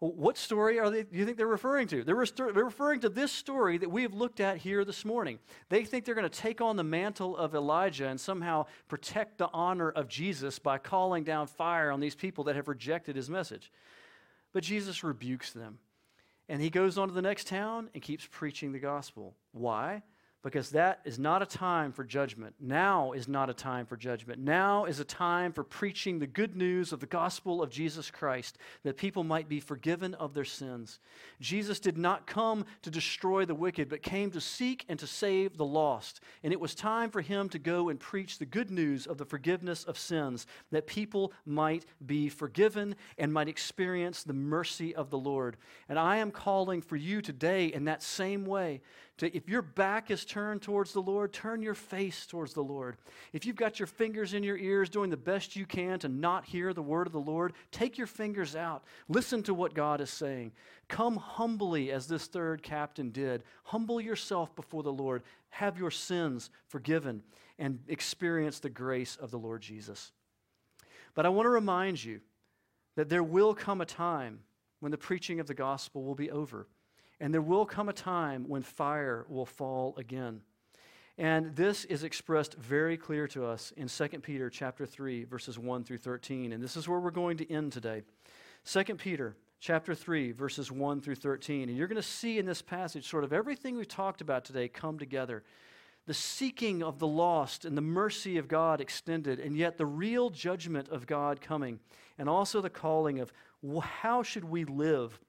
What 0.00 0.36
story 0.36 0.80
are 0.80 0.90
they, 0.90 1.04
do 1.04 1.16
you 1.16 1.24
think 1.24 1.36
they're 1.36 1.46
referring 1.46 1.86
to? 1.88 2.02
They're, 2.02 2.24
they're 2.24 2.64
referring 2.64 3.00
to 3.00 3.08
this 3.08 3.30
story 3.30 3.78
that 3.78 3.88
we 3.88 4.02
have 4.02 4.14
looked 4.14 4.40
at 4.40 4.56
here 4.56 4.84
this 4.84 5.04
morning. 5.04 5.38
They 5.68 5.84
think 5.84 6.04
they're 6.04 6.14
going 6.16 6.28
to 6.28 6.40
take 6.40 6.60
on 6.60 6.74
the 6.74 6.82
mantle 6.82 7.36
of 7.36 7.54
Elijah 7.54 8.08
and 8.08 8.18
somehow 8.18 8.66
protect 8.88 9.38
the 9.38 9.50
honor 9.52 9.90
of 9.90 10.08
Jesus 10.08 10.58
by 10.58 10.78
calling 10.78 11.22
down 11.22 11.46
fire 11.46 11.92
on 11.92 12.00
these 12.00 12.16
people 12.16 12.42
that 12.44 12.56
have 12.56 12.66
rejected 12.66 13.14
his 13.14 13.30
message. 13.30 13.70
But 14.52 14.64
Jesus 14.64 15.04
rebukes 15.04 15.52
them. 15.52 15.78
And 16.48 16.60
he 16.60 16.68
goes 16.70 16.98
on 16.98 17.06
to 17.06 17.14
the 17.14 17.22
next 17.22 17.46
town 17.46 17.90
and 17.94 18.02
keeps 18.02 18.26
preaching 18.28 18.72
the 18.72 18.80
gospel. 18.80 19.36
Why? 19.52 20.02
Because 20.42 20.70
that 20.70 21.00
is 21.04 21.18
not 21.18 21.42
a 21.42 21.46
time 21.46 21.92
for 21.92 22.02
judgment. 22.02 22.54
Now 22.58 23.12
is 23.12 23.28
not 23.28 23.50
a 23.50 23.54
time 23.54 23.84
for 23.84 23.96
judgment. 23.96 24.40
Now 24.40 24.86
is 24.86 24.98
a 24.98 25.04
time 25.04 25.52
for 25.52 25.62
preaching 25.62 26.18
the 26.18 26.26
good 26.26 26.56
news 26.56 26.92
of 26.92 27.00
the 27.00 27.06
gospel 27.06 27.62
of 27.62 27.70
Jesus 27.70 28.10
Christ 28.10 28.56
that 28.82 28.96
people 28.96 29.22
might 29.22 29.48
be 29.48 29.60
forgiven 29.60 30.14
of 30.14 30.32
their 30.32 30.46
sins. 30.46 30.98
Jesus 31.40 31.78
did 31.78 31.98
not 31.98 32.26
come 32.26 32.64
to 32.82 32.90
destroy 32.90 33.44
the 33.44 33.54
wicked, 33.54 33.90
but 33.90 34.02
came 34.02 34.30
to 34.30 34.40
seek 34.40 34.86
and 34.88 34.98
to 34.98 35.06
save 35.06 35.58
the 35.58 35.64
lost. 35.64 36.20
And 36.42 36.52
it 36.52 36.60
was 36.60 36.74
time 36.74 37.10
for 37.10 37.20
him 37.20 37.50
to 37.50 37.58
go 37.58 37.90
and 37.90 38.00
preach 38.00 38.38
the 38.38 38.46
good 38.46 38.70
news 38.70 39.06
of 39.06 39.18
the 39.18 39.26
forgiveness 39.26 39.84
of 39.84 39.98
sins 39.98 40.46
that 40.70 40.86
people 40.86 41.32
might 41.44 41.84
be 42.06 42.30
forgiven 42.30 42.94
and 43.18 43.32
might 43.32 43.48
experience 43.48 44.22
the 44.22 44.32
mercy 44.32 44.94
of 44.94 45.10
the 45.10 45.18
Lord. 45.18 45.58
And 45.88 45.98
I 45.98 46.16
am 46.16 46.30
calling 46.30 46.80
for 46.80 46.96
you 46.96 47.20
today 47.20 47.66
in 47.66 47.84
that 47.84 48.02
same 48.02 48.46
way 48.46 48.80
to, 49.20 49.36
if 49.36 49.48
your 49.48 49.62
back 49.62 50.10
is 50.10 50.24
turned 50.24 50.62
towards 50.62 50.92
the 50.92 51.00
Lord, 51.00 51.32
turn 51.32 51.62
your 51.62 51.74
face 51.74 52.26
towards 52.26 52.54
the 52.54 52.62
Lord. 52.62 52.96
If 53.32 53.44
you've 53.44 53.56
got 53.56 53.78
your 53.78 53.86
fingers 53.86 54.34
in 54.34 54.42
your 54.42 54.56
ears 54.56 54.88
doing 54.88 55.10
the 55.10 55.16
best 55.16 55.56
you 55.56 55.66
can 55.66 55.98
to 56.00 56.08
not 56.08 56.44
hear 56.44 56.72
the 56.72 56.82
word 56.82 57.06
of 57.06 57.12
the 57.12 57.20
Lord, 57.20 57.52
take 57.70 57.98
your 57.98 58.06
fingers 58.06 58.56
out. 58.56 58.84
Listen 59.08 59.42
to 59.44 59.54
what 59.54 59.74
God 59.74 60.00
is 60.00 60.10
saying. 60.10 60.52
Come 60.88 61.16
humbly 61.16 61.92
as 61.92 62.06
this 62.06 62.26
third 62.26 62.62
captain 62.62 63.10
did. 63.10 63.42
Humble 63.64 64.00
yourself 64.00 64.54
before 64.56 64.82
the 64.82 64.92
Lord. 64.92 65.22
Have 65.50 65.78
your 65.78 65.90
sins 65.90 66.50
forgiven 66.68 67.22
and 67.58 67.78
experience 67.88 68.58
the 68.58 68.70
grace 68.70 69.16
of 69.16 69.30
the 69.30 69.38
Lord 69.38 69.60
Jesus. 69.60 70.12
But 71.14 71.26
I 71.26 71.28
want 71.28 71.44
to 71.44 71.50
remind 71.50 72.02
you 72.02 72.20
that 72.96 73.08
there 73.08 73.22
will 73.22 73.54
come 73.54 73.80
a 73.80 73.86
time 73.86 74.40
when 74.80 74.92
the 74.92 74.98
preaching 74.98 75.40
of 75.40 75.46
the 75.46 75.54
gospel 75.54 76.04
will 76.04 76.14
be 76.14 76.30
over. 76.30 76.66
And 77.20 77.34
there 77.34 77.42
will 77.42 77.66
come 77.66 77.88
a 77.88 77.92
time 77.92 78.44
when 78.48 78.62
fire 78.62 79.26
will 79.28 79.46
fall 79.46 79.94
again. 79.98 80.40
And 81.18 81.54
this 81.54 81.84
is 81.84 82.02
expressed 82.02 82.54
very 82.54 82.96
clear 82.96 83.28
to 83.28 83.44
us 83.44 83.74
in 83.76 83.88
2 83.88 84.08
Peter 84.20 84.48
chapter 84.48 84.86
3 84.86 85.24
verses 85.24 85.58
1 85.58 85.84
through 85.84 85.98
13. 85.98 86.52
And 86.52 86.62
this 86.62 86.78
is 86.78 86.88
where 86.88 86.98
we're 86.98 87.10
going 87.10 87.36
to 87.36 87.52
end 87.52 87.72
today. 87.72 88.02
2 88.64 88.84
Peter 88.94 89.36
chapter 89.60 89.94
3 89.94 90.32
verses 90.32 90.72
1 90.72 91.02
through 91.02 91.16
13. 91.16 91.68
And 91.68 91.76
you're 91.76 91.88
going 91.88 91.96
to 91.96 92.02
see 92.02 92.38
in 92.38 92.46
this 92.46 92.62
passage 92.62 93.06
sort 93.06 93.24
of 93.24 93.34
everything 93.34 93.76
we've 93.76 93.86
talked 93.86 94.22
about 94.22 94.46
today 94.46 94.66
come 94.66 94.98
together. 94.98 95.42
The 96.06 96.14
seeking 96.14 96.82
of 96.82 96.98
the 96.98 97.06
lost 97.06 97.66
and 97.66 97.76
the 97.76 97.82
mercy 97.82 98.38
of 98.38 98.48
God 98.48 98.80
extended, 98.80 99.38
and 99.38 99.54
yet 99.54 99.76
the 99.76 99.86
real 99.86 100.30
judgment 100.30 100.88
of 100.88 101.06
God 101.06 101.42
coming, 101.42 101.78
and 102.18 102.28
also 102.28 102.62
the 102.62 102.70
calling 102.70 103.20
of 103.20 103.30
how 103.82 104.22
should 104.22 104.44
we 104.44 104.64
live 104.64 105.20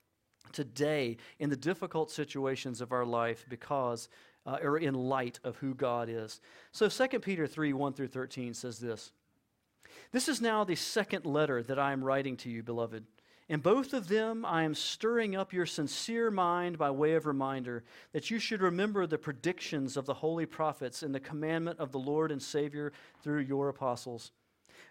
today 0.51 1.17
in 1.39 1.49
the 1.49 1.55
difficult 1.55 2.11
situations 2.11 2.81
of 2.81 2.91
our 2.91 3.05
life 3.05 3.45
because 3.49 4.09
uh, 4.45 4.57
or 4.63 4.77
in 4.77 4.93
light 4.93 5.39
of 5.43 5.57
who 5.57 5.73
God 5.73 6.09
is. 6.09 6.41
So 6.71 6.89
2 6.89 7.19
Peter 7.19 7.47
3 7.47 7.73
1 7.73 7.93
through 7.93 8.07
13 8.07 8.53
says 8.53 8.79
this 8.79 9.11
This 10.11 10.27
is 10.27 10.41
now 10.41 10.63
the 10.63 10.75
second 10.75 11.25
letter 11.25 11.61
that 11.63 11.79
I 11.79 11.91
am 11.91 12.03
writing 12.03 12.37
to 12.37 12.49
you, 12.49 12.63
beloved. 12.63 13.05
In 13.49 13.59
both 13.59 13.93
of 13.93 14.07
them, 14.07 14.45
I 14.45 14.63
am 14.63 14.73
stirring 14.73 15.35
up 15.35 15.51
your 15.51 15.65
sincere 15.65 16.31
mind 16.31 16.77
by 16.77 16.89
way 16.89 17.15
of 17.15 17.25
reminder 17.25 17.83
that 18.13 18.31
you 18.31 18.39
should 18.39 18.61
remember 18.61 19.05
the 19.05 19.17
predictions 19.17 19.97
of 19.97 20.05
the 20.05 20.13
holy 20.13 20.45
prophets 20.45 21.03
and 21.03 21.13
the 21.13 21.19
commandment 21.19 21.77
of 21.77 21.91
the 21.91 21.99
Lord 21.99 22.31
and 22.31 22.41
Savior 22.41 22.93
through 23.21 23.41
your 23.41 23.67
apostles 23.67 24.31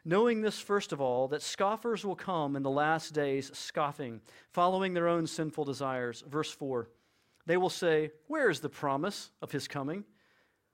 knowing 0.04 0.40
this, 0.40 0.58
first 0.60 0.92
of 0.92 1.00
all, 1.00 1.28
that 1.28 1.42
scoffers 1.42 2.04
will 2.04 2.16
come 2.16 2.56
in 2.56 2.62
the 2.62 2.70
last 2.70 3.12
days 3.12 3.50
scoffing, 3.56 4.20
following 4.50 4.94
their 4.94 5.08
own 5.08 5.26
sinful 5.26 5.64
desires. 5.64 6.22
Verse 6.28 6.50
4 6.50 6.88
They 7.46 7.56
will 7.56 7.70
say, 7.70 8.12
Where 8.26 8.50
is 8.50 8.60
the 8.60 8.68
promise 8.68 9.30
of 9.42 9.52
his 9.52 9.68
coming? 9.68 10.04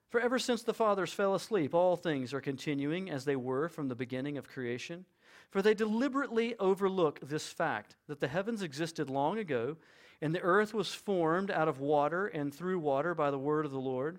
For 0.08 0.20
ever 0.20 0.38
since 0.38 0.62
the 0.62 0.74
fathers 0.74 1.12
fell 1.12 1.34
asleep, 1.34 1.74
all 1.74 1.96
things 1.96 2.32
are 2.32 2.40
continuing 2.40 3.10
as 3.10 3.24
they 3.24 3.36
were 3.36 3.68
from 3.68 3.88
the 3.88 3.96
beginning 3.96 4.38
of 4.38 4.48
creation. 4.48 5.04
For 5.50 5.62
they 5.62 5.74
deliberately 5.74 6.54
overlook 6.58 7.20
this 7.20 7.48
fact 7.48 7.96
that 8.06 8.20
the 8.20 8.28
heavens 8.28 8.62
existed 8.62 9.10
long 9.10 9.38
ago, 9.38 9.76
and 10.22 10.34
the 10.34 10.40
earth 10.40 10.72
was 10.72 10.94
formed 10.94 11.50
out 11.50 11.68
of 11.68 11.80
water 11.80 12.26
and 12.26 12.54
through 12.54 12.78
water 12.78 13.14
by 13.14 13.30
the 13.30 13.38
word 13.38 13.64
of 13.64 13.72
the 13.72 13.78
Lord 13.78 14.18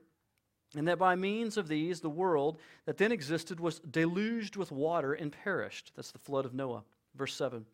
and 0.75 0.87
that 0.87 0.99
by 0.99 1.15
means 1.15 1.57
of 1.57 1.67
these 1.67 2.01
the 2.01 2.09
world 2.09 2.59
that 2.85 2.97
then 2.97 3.11
existed 3.11 3.59
was 3.59 3.79
deluged 3.79 4.55
with 4.55 4.71
water 4.71 5.13
and 5.13 5.31
perished. 5.31 5.93
That's 5.95 6.11
the 6.11 6.19
flood 6.19 6.45
of 6.45 6.53
Noah. 6.53 6.83
Verse 7.15 7.33
7. 7.33 7.65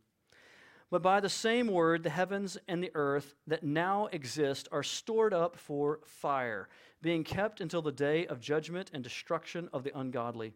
But 0.89 1.01
by 1.01 1.19
the 1.19 1.29
same 1.29 1.67
word, 1.67 2.03
the 2.03 2.11
heavens 2.11 2.55
and 2.67 2.83
the 2.83 2.91
earth 2.93 3.33
that 3.47 3.63
now 3.63 4.09
exist 4.11 4.67
are 4.71 4.83
stored 4.83 5.33
up 5.33 5.57
for 5.57 5.99
fire, 6.05 6.69
being 7.01 7.23
kept 7.23 7.61
until 7.61 7.81
the 7.81 7.91
day 7.91 8.27
of 8.27 8.39
judgment 8.39 8.91
and 8.93 9.03
destruction 9.03 9.69
of 9.73 9.83
the 9.83 9.97
ungodly. 9.97 10.53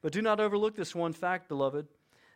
But 0.00 0.12
do 0.12 0.22
not 0.22 0.40
overlook 0.40 0.76
this 0.76 0.94
one 0.94 1.12
fact, 1.12 1.46
beloved, 1.46 1.88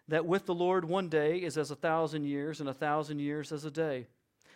that 0.09 0.27
with 0.27 0.45
the 0.45 0.55
Lord 0.55 0.85
one 0.85 1.09
day 1.09 1.39
is 1.39 1.57
as 1.57 1.71
a 1.71 1.77
thousand 1.77 2.25
years, 2.25 2.61
and 2.61 2.69
a 2.69 2.75
thousand 2.75 3.21
years 3.21 3.53
as 3.53 3.65
a 3.65 3.71
day. 3.71 4.07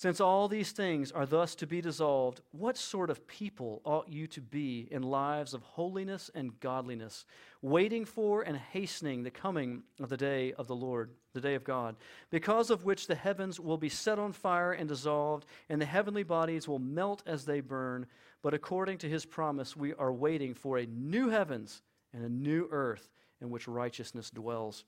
Since 0.00 0.18
all 0.18 0.48
these 0.48 0.72
things 0.72 1.12
are 1.12 1.26
thus 1.26 1.54
to 1.56 1.66
be 1.66 1.82
dissolved, 1.82 2.40
what 2.52 2.78
sort 2.78 3.10
of 3.10 3.26
people 3.26 3.82
ought 3.84 4.08
you 4.08 4.26
to 4.28 4.40
be 4.40 4.88
in 4.90 5.02
lives 5.02 5.52
of 5.52 5.60
holiness 5.60 6.30
and 6.34 6.58
godliness, 6.58 7.26
waiting 7.60 8.06
for 8.06 8.40
and 8.40 8.56
hastening 8.56 9.22
the 9.22 9.30
coming 9.30 9.82
of 10.00 10.08
the 10.08 10.16
day 10.16 10.54
of 10.54 10.68
the 10.68 10.74
Lord, 10.74 11.10
the 11.34 11.40
day 11.42 11.54
of 11.54 11.64
God, 11.64 11.96
because 12.30 12.70
of 12.70 12.86
which 12.86 13.08
the 13.08 13.14
heavens 13.14 13.60
will 13.60 13.76
be 13.76 13.90
set 13.90 14.18
on 14.18 14.32
fire 14.32 14.72
and 14.72 14.88
dissolved, 14.88 15.44
and 15.68 15.78
the 15.78 15.84
heavenly 15.84 16.22
bodies 16.22 16.66
will 16.66 16.78
melt 16.78 17.22
as 17.26 17.44
they 17.44 17.60
burn? 17.60 18.06
But 18.40 18.54
according 18.54 18.96
to 18.98 19.06
his 19.06 19.26
promise, 19.26 19.76
we 19.76 19.92
are 19.92 20.14
waiting 20.14 20.54
for 20.54 20.78
a 20.78 20.86
new 20.86 21.28
heavens 21.28 21.82
and 22.14 22.24
a 22.24 22.30
new 22.30 22.68
earth 22.70 23.10
in 23.42 23.50
which 23.50 23.68
righteousness 23.68 24.30
dwells. 24.30 24.86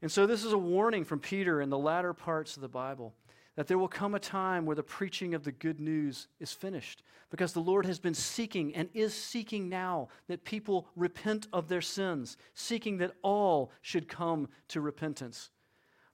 And 0.00 0.12
so, 0.12 0.28
this 0.28 0.44
is 0.44 0.52
a 0.52 0.58
warning 0.58 1.04
from 1.04 1.18
Peter 1.18 1.60
in 1.60 1.70
the 1.70 1.78
latter 1.78 2.12
parts 2.12 2.54
of 2.54 2.62
the 2.62 2.68
Bible 2.68 3.14
that 3.56 3.66
there 3.66 3.78
will 3.78 3.88
come 3.88 4.14
a 4.14 4.20
time 4.20 4.64
where 4.64 4.76
the 4.76 4.82
preaching 4.82 5.34
of 5.34 5.44
the 5.44 5.52
good 5.52 5.78
news 5.78 6.28
is 6.40 6.52
finished 6.52 7.02
because 7.30 7.52
the 7.52 7.60
Lord 7.60 7.86
has 7.86 7.98
been 7.98 8.14
seeking 8.14 8.74
and 8.74 8.88
is 8.94 9.14
seeking 9.14 9.68
now 9.68 10.08
that 10.28 10.44
people 10.44 10.88
repent 10.96 11.48
of 11.52 11.68
their 11.68 11.80
sins, 11.80 12.36
seeking 12.54 12.98
that 12.98 13.12
all 13.22 13.72
should 13.82 14.08
come 14.08 14.48
to 14.68 14.80
repentance. 14.80 15.50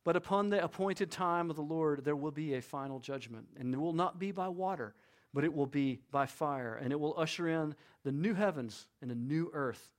But 0.04 0.16
upon 0.16 0.48
the 0.48 0.62
appointed 0.62 1.10
time 1.10 1.50
of 1.50 1.56
the 1.56 1.62
Lord, 1.62 2.04
there 2.04 2.16
will 2.16 2.30
be 2.30 2.54
a 2.54 2.62
final 2.62 2.98
judgment, 2.98 3.46
and 3.58 3.74
it 3.74 3.78
will 3.78 3.92
not 3.92 4.18
be 4.18 4.32
by 4.32 4.48
water, 4.48 4.94
but 5.34 5.44
it 5.44 5.52
will 5.52 5.66
be 5.66 6.00
by 6.10 6.26
fire, 6.26 6.76
and 6.80 6.92
it 6.92 7.00
will 7.00 7.18
usher 7.18 7.48
in 7.48 7.74
the 8.04 8.12
new 8.12 8.34
heavens 8.34 8.88
and 9.02 9.10
a 9.10 9.14
new 9.14 9.50
earth. 9.52 9.90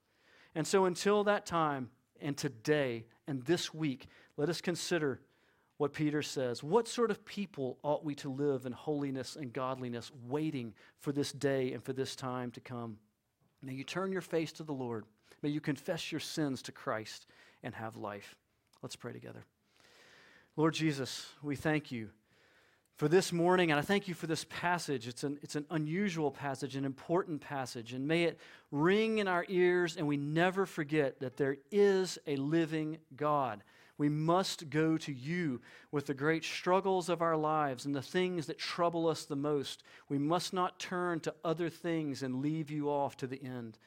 And 0.56 0.66
so, 0.66 0.86
until 0.86 1.24
that 1.26 1.46
time, 1.46 1.92
and 2.22 2.36
today 2.36 3.06
and 3.28 3.44
this 3.44 3.74
week, 3.74 4.08
let 4.38 4.50
us 4.50 4.62
consider 4.62 5.22
what 5.80 5.94
Peter 5.94 6.22
says. 6.22 6.62
What 6.62 6.90
sort 6.90 7.10
of 7.10 7.24
people 7.24 7.78
ought 7.84 8.04
we 8.04 8.14
to 8.16 8.30
live 8.30 8.66
in 8.66 8.74
holiness 8.74 9.38
and 9.38 9.54
godliness, 9.54 10.12
waiting 10.28 10.74
for 11.00 11.14
this 11.14 11.32
day 11.32 11.72
and 11.72 11.82
for 11.82 11.94
this 11.94 12.18
time 12.18 12.52
to 12.52 12.60
come? 12.60 12.98
May 13.64 13.74
you 13.74 13.86
turn 13.86 14.12
your 14.12 14.22
face 14.22 14.52
to 14.54 14.64
the 14.64 14.74
Lord. 14.74 15.06
May 15.42 15.48
you 15.48 15.62
confess 15.62 16.12
your 16.12 16.20
sins 16.20 16.62
to 16.64 16.74
Christ 16.74 17.28
and 17.64 17.74
have 17.74 17.96
life. 17.96 18.36
Let's 18.82 18.98
pray 18.98 19.14
together. 19.14 19.46
Lord 20.58 20.74
Jesus, 20.74 21.26
we 21.42 21.56
thank 21.56 21.94
you 21.94 22.10
for 22.98 23.08
this 23.08 23.32
morning, 23.32 23.72
and 23.72 23.80
I 23.80 23.82
thank 23.82 24.10
you 24.10 24.14
for 24.14 24.28
this 24.28 24.46
passage. 24.50 25.08
It's 25.08 25.24
an, 25.24 25.40
it's 25.42 25.56
an 25.56 25.66
unusual 25.72 26.30
passage, 26.30 26.76
an 26.76 26.84
important 26.84 27.40
passage, 27.40 27.94
and 27.94 28.06
may 28.06 28.26
it 28.26 28.38
ring 28.70 29.20
in 29.20 29.30
our 29.30 29.46
ears 29.48 29.96
and 29.96 30.06
we 30.10 30.18
never 30.18 30.66
forget 30.66 31.22
that 31.22 31.38
there 31.38 31.56
is 31.72 32.20
a 32.28 32.36
living 32.36 32.98
God 33.16 33.64
we 34.00 34.10
must 34.10 34.70
go 34.70 34.98
to 34.98 35.14
you 35.14 35.62
with 35.92 36.08
the 36.08 36.14
great 36.14 36.46
struggles 36.46 37.10
of 37.10 37.22
our 37.22 37.36
lives 37.36 37.86
and 37.86 37.94
the 37.94 38.02
things 38.02 38.48
that 38.48 38.58
trouble 38.58 39.08
us 39.08 39.26
the 39.26 39.36
most. 39.36 39.84
We 40.08 40.18
must 40.18 40.54
not 40.54 40.80
turn 40.80 41.20
to 41.20 41.36
other 41.44 41.70
things 41.70 42.24
and 42.24 42.42
leave 42.42 42.72
you 42.72 42.90
off 42.90 43.18
to 43.18 43.28
the 43.28 43.44
end. 43.44 43.78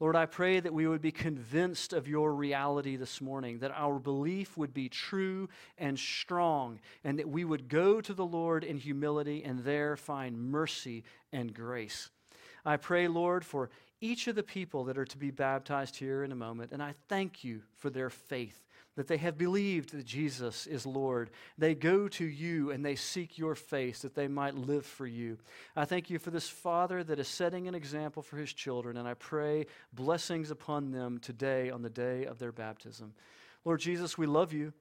Lord, 0.00 0.16
I 0.16 0.26
pray 0.26 0.58
that 0.58 0.74
we 0.74 0.88
would 0.88 1.00
be 1.00 1.12
convinced 1.12 1.92
of 1.92 2.08
your 2.08 2.34
reality 2.34 2.96
this 2.96 3.20
morning, 3.20 3.60
that 3.60 3.70
our 3.70 4.00
belief 4.00 4.56
would 4.56 4.74
be 4.74 4.88
true 4.88 5.48
and 5.78 5.96
strong, 5.96 6.80
and 7.04 7.18
that 7.20 7.28
we 7.28 7.44
would 7.44 7.68
go 7.68 8.00
to 8.00 8.12
the 8.12 8.26
Lord 8.26 8.64
in 8.64 8.76
humility 8.76 9.44
and 9.44 9.62
there 9.62 9.96
find 9.96 10.50
mercy 10.50 11.04
and 11.32 11.54
grace. 11.54 12.10
I 12.64 12.76
pray, 12.76 13.06
Lord, 13.06 13.44
for 13.44 13.70
each 14.00 14.26
of 14.26 14.34
the 14.34 14.42
people 14.42 14.84
that 14.84 14.98
are 14.98 15.04
to 15.04 15.18
be 15.18 15.30
baptized 15.30 15.96
here 15.96 16.24
in 16.24 16.32
a 16.32 16.36
moment, 16.36 16.72
and 16.72 16.82
I 16.82 16.94
thank 17.08 17.44
you 17.44 17.60
for 17.76 17.90
their 17.90 18.10
faith 18.10 18.64
that 19.00 19.06
they 19.06 19.16
have 19.16 19.38
believed 19.38 19.92
that 19.92 20.04
Jesus 20.04 20.66
is 20.66 20.84
Lord. 20.84 21.30
They 21.56 21.74
go 21.74 22.06
to 22.08 22.24
you 22.26 22.70
and 22.70 22.84
they 22.84 22.96
seek 22.96 23.38
your 23.38 23.54
face 23.54 24.02
that 24.02 24.14
they 24.14 24.28
might 24.28 24.54
live 24.54 24.84
for 24.84 25.06
you. 25.06 25.38
I 25.74 25.86
thank 25.86 26.10
you 26.10 26.18
for 26.18 26.30
this 26.30 26.50
Father 26.50 27.02
that 27.04 27.18
is 27.18 27.26
setting 27.26 27.66
an 27.66 27.74
example 27.74 28.22
for 28.22 28.36
his 28.36 28.52
children, 28.52 28.98
and 28.98 29.08
I 29.08 29.14
pray 29.14 29.64
blessings 29.94 30.50
upon 30.50 30.90
them 30.90 31.18
today 31.18 31.70
on 31.70 31.80
the 31.80 31.88
day 31.88 32.26
of 32.26 32.38
their 32.38 32.52
baptism. 32.52 33.14
Lord 33.64 33.80
Jesus, 33.80 34.18
we 34.18 34.26
love 34.26 34.52
you. 34.52 34.74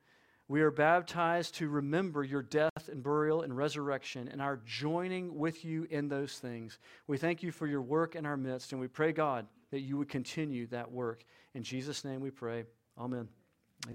We 0.50 0.64
are 0.64 0.72
baptized 0.72 1.56
to 1.56 1.70
remember 1.70 2.22
your 2.22 2.42
death 2.42 2.90
and 2.92 3.02
burial 3.02 3.44
and 3.44 3.56
resurrection 3.56 4.28
and 4.28 4.42
our 4.42 4.60
joining 4.66 5.34
with 5.38 5.64
you 5.64 5.88
in 5.90 6.10
those 6.10 6.40
things. 6.40 6.78
We 7.08 7.18
thank 7.18 7.42
you 7.42 7.54
for 7.54 7.68
your 7.68 7.82
work 7.82 8.18
in 8.18 8.26
our 8.26 8.36
midst, 8.36 8.74
and 8.74 8.82
we 8.82 8.90
pray, 8.90 9.14
God, 9.14 9.48
that 9.72 9.80
you 9.80 9.96
would 9.96 10.10
continue 10.10 10.68
that 10.68 10.92
work. 10.92 11.24
In 11.54 11.64
Jesus' 11.64 12.04
name 12.04 12.20
we 12.20 12.32
pray. 12.32 12.66
Amen. 12.98 13.30